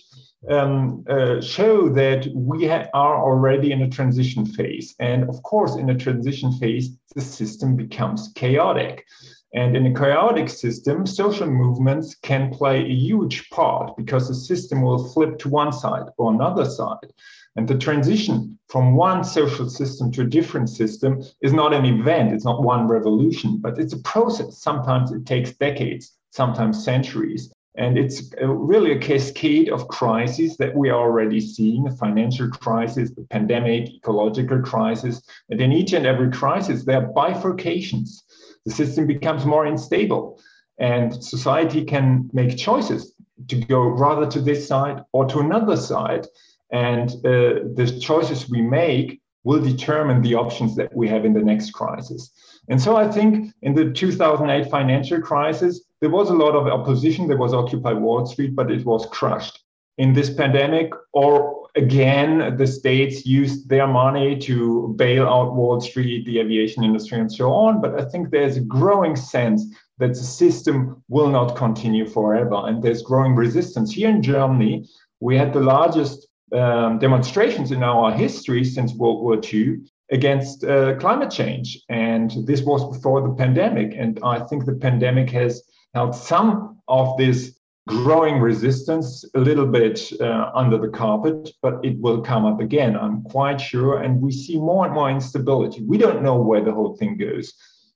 um, 0.49 1.03
uh, 1.09 1.41
show 1.41 1.89
that 1.89 2.27
we 2.35 2.67
ha- 2.67 2.87
are 2.93 3.23
already 3.23 3.71
in 3.71 3.81
a 3.81 3.89
transition 3.89 4.45
phase. 4.45 4.93
And 4.99 5.27
of 5.29 5.41
course, 5.43 5.75
in 5.75 5.89
a 5.89 5.97
transition 5.97 6.51
phase, 6.53 6.91
the 7.15 7.21
system 7.21 7.75
becomes 7.75 8.31
chaotic. 8.35 9.05
And 9.53 9.77
in 9.77 9.85
a 9.85 9.93
chaotic 9.93 10.49
system, 10.49 11.05
social 11.05 11.47
movements 11.47 12.15
can 12.15 12.51
play 12.51 12.81
a 12.81 12.93
huge 12.93 13.49
part 13.49 13.95
because 13.95 14.27
the 14.27 14.35
system 14.35 14.81
will 14.81 15.07
flip 15.07 15.39
to 15.39 15.49
one 15.49 15.71
side 15.71 16.09
or 16.17 16.33
another 16.33 16.65
side. 16.65 17.13
And 17.55 17.67
the 17.67 17.77
transition 17.77 18.59
from 18.67 18.95
one 18.95 19.23
social 19.23 19.69
system 19.69 20.11
to 20.11 20.21
a 20.21 20.25
different 20.25 20.69
system 20.69 21.23
is 21.41 21.53
not 21.53 21.73
an 21.73 21.85
event, 21.85 22.33
it's 22.33 22.45
not 22.45 22.61
one 22.61 22.87
revolution, 22.87 23.57
but 23.59 23.79
it's 23.79 23.93
a 23.93 24.03
process. 24.03 24.61
Sometimes 24.61 25.11
it 25.11 25.25
takes 25.25 25.53
decades, 25.53 26.17
sometimes 26.31 26.83
centuries. 26.83 27.51
And 27.77 27.97
it's 27.97 28.31
uh, 28.41 28.47
really 28.47 28.91
a 28.91 28.99
cascade 28.99 29.69
of 29.69 29.87
crises 29.87 30.57
that 30.57 30.75
we 30.75 30.89
are 30.89 30.99
already 30.99 31.39
seeing 31.39 31.83
the 31.83 31.91
financial 31.91 32.49
crisis, 32.49 33.11
the 33.11 33.21
pandemic, 33.29 33.89
ecological 33.95 34.61
crisis. 34.61 35.21
And 35.49 35.61
in 35.61 35.71
each 35.71 35.93
and 35.93 36.05
every 36.05 36.31
crisis, 36.31 36.83
there 36.83 37.03
are 37.03 37.13
bifurcations 37.13 38.23
the 38.67 38.73
system 38.73 39.07
becomes 39.07 39.45
more 39.45 39.65
unstable 39.65 40.39
and 40.77 41.23
society 41.23 41.85
can 41.85 42.29
make 42.33 42.57
choices 42.57 43.13
to 43.47 43.55
go 43.55 43.79
rather 43.79 44.27
to 44.29 44.41
this 44.41 44.67
side 44.67 45.03
or 45.13 45.25
to 45.25 45.39
another 45.39 45.77
side. 45.77 46.27
And 46.71 47.09
uh, 47.25 47.63
the 47.79 47.97
choices 48.01 48.49
we 48.49 48.61
make 48.61 49.21
will 49.45 49.63
determine 49.63 50.21
the 50.21 50.35
options 50.35 50.75
that 50.75 50.93
we 50.93 51.07
have 51.07 51.23
in 51.23 51.33
the 51.33 51.41
next 51.41 51.71
crisis. 51.71 52.31
And 52.67 52.81
so 52.81 52.97
i 52.97 53.09
think 53.09 53.53
in 53.61 53.73
the 53.73 53.91
2008 53.91 54.69
financial 54.69 55.21
crisis 55.21 55.85
there 56.01 56.09
was 56.09 56.29
a 56.29 56.33
lot 56.43 56.53
of 56.53 56.67
opposition. 56.67 57.27
There 57.27 57.37
was 57.37 57.53
occupy 57.53 57.93
wall 57.93 58.25
street 58.25 58.53
but 58.53 58.69
it 58.69 58.85
was 58.85 59.05
crushed. 59.05 59.63
In 59.97 60.13
this 60.13 60.29
pandemic 60.29 60.91
or 61.13 61.66
again, 61.77 62.57
the 62.57 62.67
states 62.67 63.25
used 63.25 63.69
their 63.69 63.87
money 63.87 64.37
to 64.39 64.93
bail 64.97 65.27
out 65.27 65.55
Wall 65.55 65.79
Street, 65.79 66.25
the 66.25 66.39
aviation 66.39 66.83
industry, 66.83 67.19
and 67.19 67.31
so 67.31 67.51
on. 67.53 67.81
But 67.81 67.99
I 67.99 68.05
think 68.05 68.29
there's 68.29 68.57
a 68.57 68.61
growing 68.61 69.15
sense 69.15 69.63
that 69.99 70.09
the 70.09 70.15
system 70.15 71.03
will 71.07 71.29
not 71.29 71.55
continue 71.55 72.07
forever. 72.07 72.63
And 72.65 72.83
there's 72.83 73.01
growing 73.01 73.35
resistance. 73.35 73.93
Here 73.93 74.09
in 74.09 74.21
Germany, 74.21 74.87
we 75.19 75.37
had 75.37 75.53
the 75.53 75.61
largest 75.61 76.27
um, 76.51 76.99
demonstrations 76.99 77.71
in 77.71 77.83
our 77.83 78.11
history 78.11 78.63
since 78.63 78.93
World 78.93 79.21
War 79.21 79.39
II 79.41 79.77
against 80.11 80.63
uh, 80.63 80.95
climate 80.97 81.31
change. 81.31 81.79
And 81.89 82.31
this 82.45 82.61
was 82.61 82.95
before 82.95 83.21
the 83.21 83.35
pandemic. 83.35 83.93
And 83.97 84.19
I 84.23 84.39
think 84.39 84.65
the 84.65 84.75
pandemic 84.75 85.29
has 85.31 85.63
held 85.93 86.15
some 86.15 86.79
of 86.87 87.17
this 87.17 87.56
growing 87.87 88.39
resistance 88.39 89.23
a 89.33 89.39
little 89.39 89.65
bit 89.65 90.11
uh, 90.19 90.51
under 90.53 90.77
the 90.77 90.89
carpet, 90.89 91.51
but 91.61 91.83
it 91.83 91.97
will 91.99 92.21
come 92.21 92.45
up 92.45 92.59
again, 92.59 92.97
I'm 92.97 93.23
quite 93.23 93.59
sure. 93.59 94.03
And 94.03 94.21
we 94.21 94.31
see 94.31 94.57
more 94.57 94.85
and 94.85 94.93
more 94.93 95.09
instability. 95.09 95.81
We 95.83 95.97
don't 95.97 96.21
know 96.21 96.35
where 96.35 96.63
the 96.63 96.73
whole 96.73 96.97
thing 96.97 97.17
goes, 97.17 97.53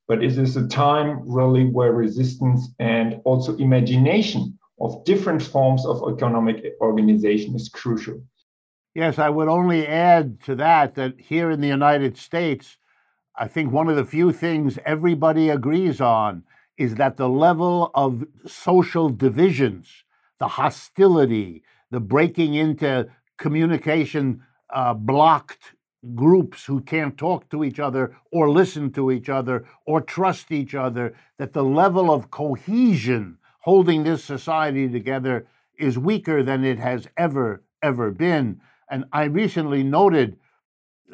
but 0.07 0.23
it 0.23 0.37
is 0.37 0.55
a 0.55 0.67
time 0.67 1.21
really 1.25 1.65
where 1.65 1.91
resistance 1.91 2.69
and 2.79 3.19
also 3.25 3.55
imagination 3.57 4.57
of 4.79 5.03
different 5.03 5.43
forms 5.43 5.85
of 5.85 6.01
economic 6.11 6.73
organization 6.79 7.53
is 7.55 7.67
crucial. 7.67 8.23
Yes, 8.95 9.19
I 9.19 9.29
would 9.29 9.49
only 9.49 9.85
add 9.85 10.41
to 10.43 10.55
that 10.55 10.95
that 10.95 11.19
here 11.19 11.51
in 11.51 11.59
the 11.59 11.67
United 11.67 12.17
States, 12.17 12.77
I 13.35 13.47
think 13.47 13.71
one 13.71 13.89
of 13.89 13.97
the 13.97 14.05
few 14.05 14.31
things 14.31 14.79
everybody 14.85 15.49
agrees 15.49 15.99
on 15.99 16.43
is 16.81 16.95
that 16.95 17.17
the 17.17 17.29
level 17.29 17.91
of 17.93 18.23
social 18.47 19.09
divisions, 19.09 20.03
the 20.39 20.47
hostility, 20.47 21.63
the 21.91 21.99
breaking 21.99 22.55
into 22.55 23.07
communication 23.37 24.41
uh, 24.73 24.93
blocked 24.93 25.75
groups 26.15 26.65
who 26.65 26.81
can't 26.81 27.17
talk 27.17 27.47
to 27.49 27.63
each 27.63 27.79
other 27.79 28.15
or 28.31 28.49
listen 28.49 28.91
to 28.91 29.11
each 29.11 29.29
other 29.29 29.65
or 29.85 30.01
trust 30.01 30.51
each 30.51 30.73
other, 30.73 31.13
that 31.37 31.53
the 31.53 31.63
level 31.63 32.11
of 32.11 32.31
cohesion 32.31 33.37
holding 33.59 34.03
this 34.03 34.23
society 34.23 34.89
together 34.89 35.45
is 35.77 35.97
weaker 35.99 36.41
than 36.41 36.63
it 36.63 36.79
has 36.79 37.07
ever, 37.17 37.63
ever 37.83 38.09
been. 38.09 38.59
And 38.89 39.05
I 39.13 39.25
recently 39.25 39.83
noted, 39.83 40.37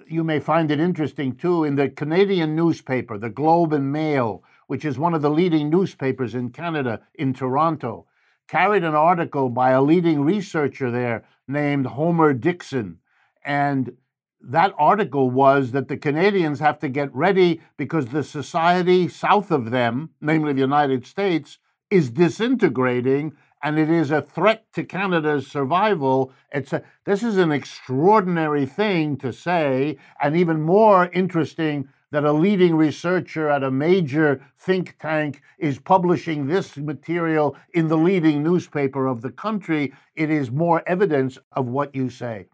you 0.08 0.24
may 0.24 0.40
find 0.40 0.72
it 0.72 0.80
interesting 0.80 1.36
too, 1.36 1.66
in 1.66 1.76
the 1.76 1.90
Canadian 1.90 2.56
newspaper, 2.56 3.18
the 3.18 3.30
Globe 3.30 3.74
and 3.74 3.92
Mail, 3.92 4.44
which 4.68 4.86
is 4.86 5.00
one 5.00 5.14
of 5.14 5.22
the 5.22 5.30
leading 5.30 5.70
newspapers 5.70 6.36
in 6.36 6.50
Canada, 6.50 7.02
in 7.16 7.34
Toronto, 7.34 8.06
carried 8.48 8.84
an 8.84 8.96
article 8.96 9.50
by 9.50 9.72
a 9.72 9.82
leading 9.82 10.22
researcher 10.22 10.92
there 10.92 11.26
named 11.48 11.86
Homer 11.86 12.34
Dixon. 12.34 13.00
And 13.44 13.94
that 14.42 14.74
article 14.78 15.30
was 15.30 15.72
that 15.72 15.88
the 15.88 15.98
Canadians 15.98 16.60
have 16.60 16.80
to 16.80 16.90
get 16.90 17.14
ready 17.14 17.62
because 17.76 18.08
the 18.08 18.24
society 18.24 19.08
south 19.08 19.52
of 19.52 19.72
them, 19.72 20.12
namely 20.22 20.54
the 20.54 20.62
United 20.62 21.06
States, 21.06 21.58
is 21.90 22.10
disintegrating 22.10 23.34
and 23.64 23.80
it 23.80 23.90
is 23.90 24.12
a 24.12 24.22
threat 24.22 24.66
to 24.74 24.84
Canada's 24.84 25.48
survival. 25.48 26.32
It's 26.52 26.74
a, 26.74 26.84
this 27.06 27.24
is 27.24 27.38
an 27.38 27.52
extraordinary 27.52 28.66
thing 28.66 29.18
to 29.18 29.34
say, 29.34 29.98
and 30.22 30.38
even 30.38 30.62
more 30.62 31.08
interesting 31.08 31.90
that 32.12 32.24
a 32.24 32.32
leading 32.32 32.76
researcher 32.76 33.50
at 33.50 33.64
a 33.64 33.72
major 33.72 34.42
think 34.58 34.98
tank 35.00 35.42
is 35.58 35.80
publishing 35.80 36.48
this 36.48 36.78
material 36.78 37.56
in 37.74 37.88
the 37.88 37.98
leading 37.98 38.44
newspaper 38.44 39.08
of 39.08 39.22
the 39.22 39.32
country. 39.32 39.94
It 40.16 40.30
is 40.30 40.50
more 40.50 40.84
evidence 40.88 41.38
of 41.52 41.68
what 41.68 41.94
you 41.94 42.10
say. 42.10 42.48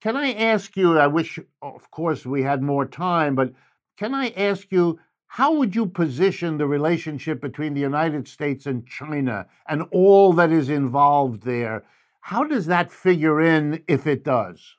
Can 0.00 0.16
I 0.16 0.32
ask 0.32 0.76
you? 0.76 0.98
I 0.98 1.08
wish, 1.08 1.38
of 1.60 1.90
course, 1.90 2.24
we 2.24 2.42
had 2.42 2.62
more 2.62 2.86
time, 2.86 3.34
but 3.34 3.52
can 3.96 4.14
I 4.14 4.30
ask 4.30 4.70
you 4.70 4.98
how 5.26 5.52
would 5.54 5.74
you 5.74 5.86
position 5.86 6.56
the 6.56 6.66
relationship 6.66 7.40
between 7.40 7.74
the 7.74 7.80
United 7.80 8.26
States 8.26 8.64
and 8.64 8.86
China 8.86 9.46
and 9.68 9.82
all 9.92 10.32
that 10.32 10.50
is 10.50 10.70
involved 10.70 11.42
there? 11.42 11.84
How 12.20 12.44
does 12.44 12.66
that 12.66 12.90
figure 12.90 13.40
in 13.40 13.84
if 13.86 14.06
it 14.06 14.24
does? 14.24 14.77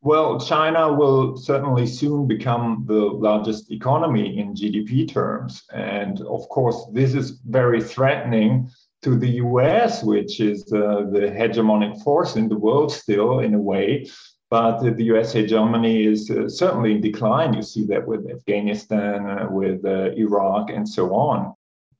Well, 0.00 0.38
China 0.38 0.92
will 0.92 1.36
certainly 1.36 1.86
soon 1.86 2.28
become 2.28 2.84
the 2.86 2.94
largest 2.94 3.72
economy 3.72 4.38
in 4.38 4.54
GDP 4.54 5.08
terms. 5.08 5.64
And 5.72 6.20
of 6.20 6.48
course, 6.48 6.86
this 6.92 7.14
is 7.14 7.40
very 7.46 7.82
threatening 7.82 8.70
to 9.02 9.16
the 9.16 9.28
US, 9.46 10.04
which 10.04 10.40
is 10.40 10.72
uh, 10.72 11.06
the 11.10 11.32
hegemonic 11.36 12.00
force 12.02 12.36
in 12.36 12.48
the 12.48 12.56
world 12.56 12.92
still, 12.92 13.40
in 13.40 13.54
a 13.54 13.58
way. 13.58 14.06
But 14.50 14.80
the 14.82 15.04
US 15.14 15.32
hegemony 15.32 16.06
is 16.06 16.30
uh, 16.30 16.48
certainly 16.48 16.92
in 16.92 17.00
decline. 17.00 17.52
You 17.52 17.62
see 17.62 17.84
that 17.86 18.06
with 18.06 18.30
Afghanistan, 18.30 19.26
uh, 19.26 19.48
with 19.50 19.84
uh, 19.84 20.12
Iraq, 20.16 20.70
and 20.70 20.88
so 20.88 21.12
on. 21.14 21.54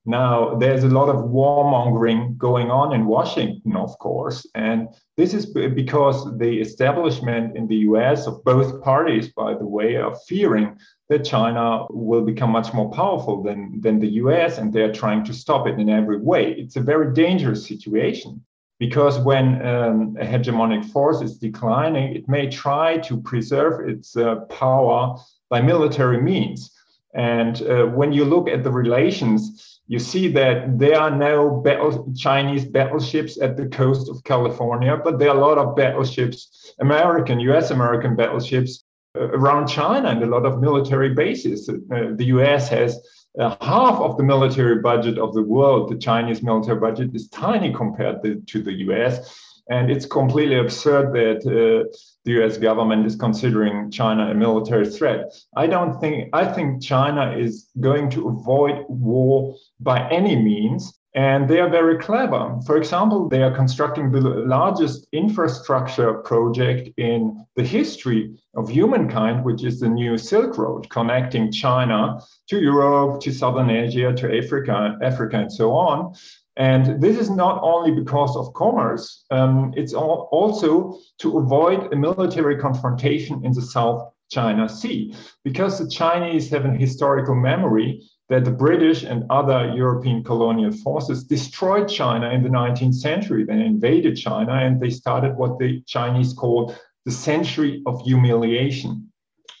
Now, 0.09 0.55
there's 0.55 0.83
a 0.83 0.89
lot 0.89 1.09
of 1.09 1.29
warmongering 1.29 2.35
going 2.35 2.71
on 2.71 2.93
in 2.93 3.05
Washington, 3.05 3.75
of 3.75 3.95
course. 3.99 4.43
And 4.55 4.87
this 5.17 5.35
is 5.35 5.45
because 5.45 6.35
the 6.39 6.59
establishment 6.59 7.55
in 7.55 7.67
the 7.67 7.75
US 7.89 8.25
of 8.25 8.43
both 8.43 8.81
parties, 8.81 9.27
by 9.27 9.53
the 9.53 9.67
way, 9.67 9.97
are 9.97 10.15
fearing 10.27 10.75
that 11.09 11.25
China 11.25 11.85
will 11.91 12.23
become 12.23 12.49
much 12.49 12.73
more 12.73 12.89
powerful 12.89 13.43
than, 13.43 13.79
than 13.81 13.99
the 13.99 14.13
US, 14.23 14.57
and 14.57 14.73
they're 14.73 14.91
trying 14.91 15.23
to 15.25 15.33
stop 15.33 15.67
it 15.67 15.79
in 15.79 15.89
every 15.89 16.17
way. 16.17 16.53
It's 16.53 16.75
a 16.75 16.81
very 16.81 17.13
dangerous 17.13 17.67
situation 17.67 18.43
because 18.79 19.19
when 19.19 19.63
um, 19.63 20.17
a 20.19 20.25
hegemonic 20.25 20.85
force 20.85 21.21
is 21.21 21.37
declining, 21.37 22.15
it 22.15 22.27
may 22.27 22.49
try 22.49 22.97
to 22.97 23.21
preserve 23.21 23.87
its 23.87 24.17
uh, 24.17 24.37
power 24.49 25.19
by 25.49 25.61
military 25.61 26.19
means. 26.19 26.71
And 27.13 27.61
uh, 27.61 27.85
when 27.85 28.11
you 28.11 28.25
look 28.25 28.49
at 28.49 28.63
the 28.63 28.71
relations, 28.71 29.78
you 29.89 29.97
see 29.97 30.31
that 30.31 30.77
there 30.77 30.99
are 30.99 31.09
no 31.09 31.49
battle, 31.49 32.13
Chinese 32.15 32.63
battleships 32.63 33.41
at 33.41 33.57
the 33.57 33.65
coast 33.65 34.07
of 34.07 34.23
California, 34.23 34.95
but 35.03 35.17
there 35.17 35.29
are 35.29 35.35
a 35.35 35.41
lot 35.41 35.57
of 35.57 35.75
battleships, 35.75 36.71
American, 36.79 37.39
US 37.39 37.71
American 37.71 38.15
battleships 38.15 38.83
uh, 39.17 39.29
around 39.29 39.65
China 39.65 40.09
and 40.09 40.21
a 40.21 40.27
lot 40.27 40.45
of 40.45 40.61
military 40.61 41.15
bases. 41.15 41.67
Uh, 41.67 42.11
the 42.13 42.25
US 42.25 42.69
has 42.69 42.99
uh, 43.39 43.55
half 43.61 43.95
of 43.95 44.15
the 44.17 44.23
military 44.23 44.79
budget 44.79 45.17
of 45.17 45.33
the 45.33 45.41
world, 45.41 45.89
the 45.89 45.97
Chinese 45.97 46.43
military 46.43 46.79
budget, 46.79 47.15
is 47.15 47.27
tiny 47.29 47.73
compared 47.73 48.23
to, 48.23 48.41
to 48.41 48.61
the 48.61 48.73
US. 48.85 49.35
And 49.69 49.91
it's 49.91 50.05
completely 50.05 50.57
absurd 50.57 51.13
that 51.13 51.41
uh, 51.45 51.87
the 52.25 52.43
US 52.43 52.57
government 52.57 53.05
is 53.05 53.15
considering 53.15 53.91
China 53.91 54.31
a 54.31 54.33
military 54.33 54.87
threat. 54.87 55.31
I 55.55 55.67
don't 55.67 55.99
think, 55.99 56.29
I 56.33 56.45
think 56.45 56.81
China 56.81 57.35
is 57.37 57.69
going 57.79 58.09
to 58.11 58.29
avoid 58.29 58.85
war 58.89 59.55
by 59.79 60.09
any 60.09 60.35
means. 60.35 60.99
And 61.15 61.49
they 61.49 61.59
are 61.59 61.69
very 61.69 61.97
clever. 61.97 62.59
For 62.67 62.77
example, 62.77 63.29
they 63.29 63.41
are 63.41 63.55
constructing 63.55 64.11
the 64.11 64.21
largest 64.21 65.07
infrastructure 65.11 66.13
project 66.13 66.91
in 66.97 67.45
the 67.55 67.63
history 67.63 68.37
of 68.55 68.69
humankind, 68.69 69.43
which 69.43 69.63
is 69.63 69.79
the 69.79 69.89
new 69.89 70.19
Silk 70.19 70.57
Road, 70.59 70.87
connecting 70.91 71.51
China 71.51 72.19
to 72.49 72.61
Europe, 72.61 73.21
to 73.21 73.31
Southern 73.31 73.71
Asia, 73.71 74.13
to 74.13 74.37
Africa, 74.37 74.97
Africa, 75.01 75.37
and 75.39 75.51
so 75.51 75.71
on. 75.71 76.13
And 76.59 77.01
this 77.01 77.17
is 77.17 77.29
not 77.29 77.61
only 77.63 77.91
because 77.91 78.35
of 78.35 78.53
commerce, 78.53 79.23
um, 79.31 79.73
it's 79.77 79.93
also 79.93 80.99
to 81.19 81.37
avoid 81.37 81.93
a 81.93 81.95
military 81.95 82.57
confrontation 82.57 83.45
in 83.45 83.53
the 83.53 83.61
South 83.61 84.11
China 84.29 84.67
Sea, 84.67 85.15
because 85.45 85.79
the 85.79 85.89
Chinese 85.89 86.49
have 86.49 86.65
an 86.65 86.77
historical 86.77 87.33
memory 87.33 88.03
that 88.27 88.43
the 88.43 88.51
British 88.51 89.03
and 89.03 89.23
other 89.29 89.73
European 89.73 90.21
colonial 90.21 90.73
forces 90.73 91.23
destroyed 91.23 91.87
China 91.87 92.29
in 92.29 92.43
the 92.43 92.49
19th 92.49 92.95
century. 92.95 93.45
They 93.45 93.65
invaded 93.65 94.17
China 94.17 94.51
and 94.51 94.81
they 94.81 94.89
started 94.89 95.37
what 95.37 95.59
the 95.59 95.81
Chinese 95.87 96.33
called 96.33 96.77
the 97.05 97.11
century 97.11 97.81
of 97.87 98.01
humiliation. 98.01 99.09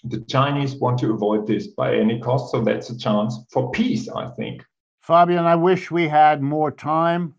The 0.03 0.19
Chinese 0.27 0.75
want 0.75 0.99
to 0.99 1.13
avoid 1.13 1.47
this 1.47 1.67
by 1.67 1.95
any 1.95 2.19
cost, 2.19 2.51
so 2.51 2.61
that's 2.61 2.89
a 2.89 2.97
chance 2.97 3.37
for 3.51 3.71
peace, 3.71 4.09
I 4.09 4.27
think. 4.31 4.63
Fabian, 5.09 5.45
I 5.45 5.55
wish 5.55 5.89
we 5.89 6.07
had 6.07 6.43
more 6.43 6.71
time, 6.71 7.33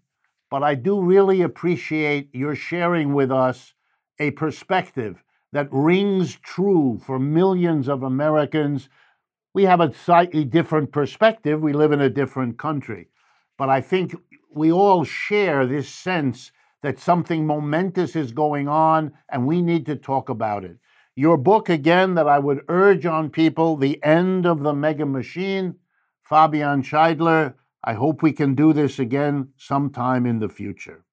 but 0.51 0.65
I 0.65 0.75
do 0.75 1.01
really 1.01 1.43
appreciate 1.43 2.35
your 2.35 2.57
sharing 2.57 3.15
with 3.15 3.31
us 3.31 3.75
a 4.19 4.33
perspective 4.33 5.23
that 5.53 5.69
rings 5.71 6.35
true 6.35 7.01
for 7.07 7.21
millions 7.21 7.89
of 7.89 8.03
Americans 8.03 8.89
we 9.55 9.65
have 9.65 9.81
a 9.81 9.95
slightly 9.95 10.45
different 10.45 10.93
perspective. 10.93 11.61
We 11.61 11.73
live 11.73 11.93
in 11.93 12.01
a 12.01 12.11
different 12.11 12.59
country. 12.59 13.09
But 13.59 13.69
I 13.69 13.81
think 13.81 14.17
we 14.53 14.73
all 14.73 15.05
share 15.05 15.67
this 15.67 15.89
sense 15.89 16.53
that 16.83 16.99
something 16.99 17.47
momentous 17.47 18.17
is 18.17 18.33
going 18.33 18.69
on 18.69 19.13
and 19.31 19.47
we 19.47 19.63
need 19.63 19.87
to 19.87 19.97
talk 19.97 20.29
about 20.29 20.65
it. 20.65 20.77
Your 21.17 21.37
book, 21.37 21.69
again, 21.69 22.15
that 22.15 22.29
I 22.29 22.39
would 22.41 22.65
urge 22.69 23.07
on 23.07 23.31
people 23.31 23.77
The 23.77 24.03
End 24.05 24.47
of 24.47 24.63
the 24.63 24.75
Mega 24.75 25.07
Machine, 25.07 25.77
Fabian 26.25 26.83
Scheidler. 26.83 27.55
I 27.83 27.95
hope 27.95 28.23
we 28.23 28.33
can 28.33 28.55
do 28.55 28.73
this 28.73 28.99
again 28.99 29.49
sometime 29.57 30.27
in 30.27 30.39
the 30.39 30.49
future. 30.49 31.05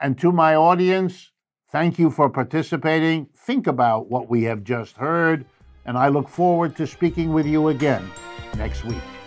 And 0.00 0.18
to 0.18 0.32
my 0.32 0.54
audience, 0.54 1.30
thank 1.70 1.98
you 1.98 2.10
for 2.10 2.30
participating. 2.30 3.28
Think 3.36 3.66
about 3.66 4.10
what 4.10 4.30
we 4.30 4.44
have 4.44 4.64
just 4.64 4.96
heard 4.96 5.44
and 5.84 5.96
I 5.96 6.08
look 6.08 6.28
forward 6.28 6.76
to 6.76 6.86
speaking 6.86 7.32
with 7.32 7.46
you 7.46 7.68
again 7.68 8.08
next 8.56 8.84
week. 8.84 9.19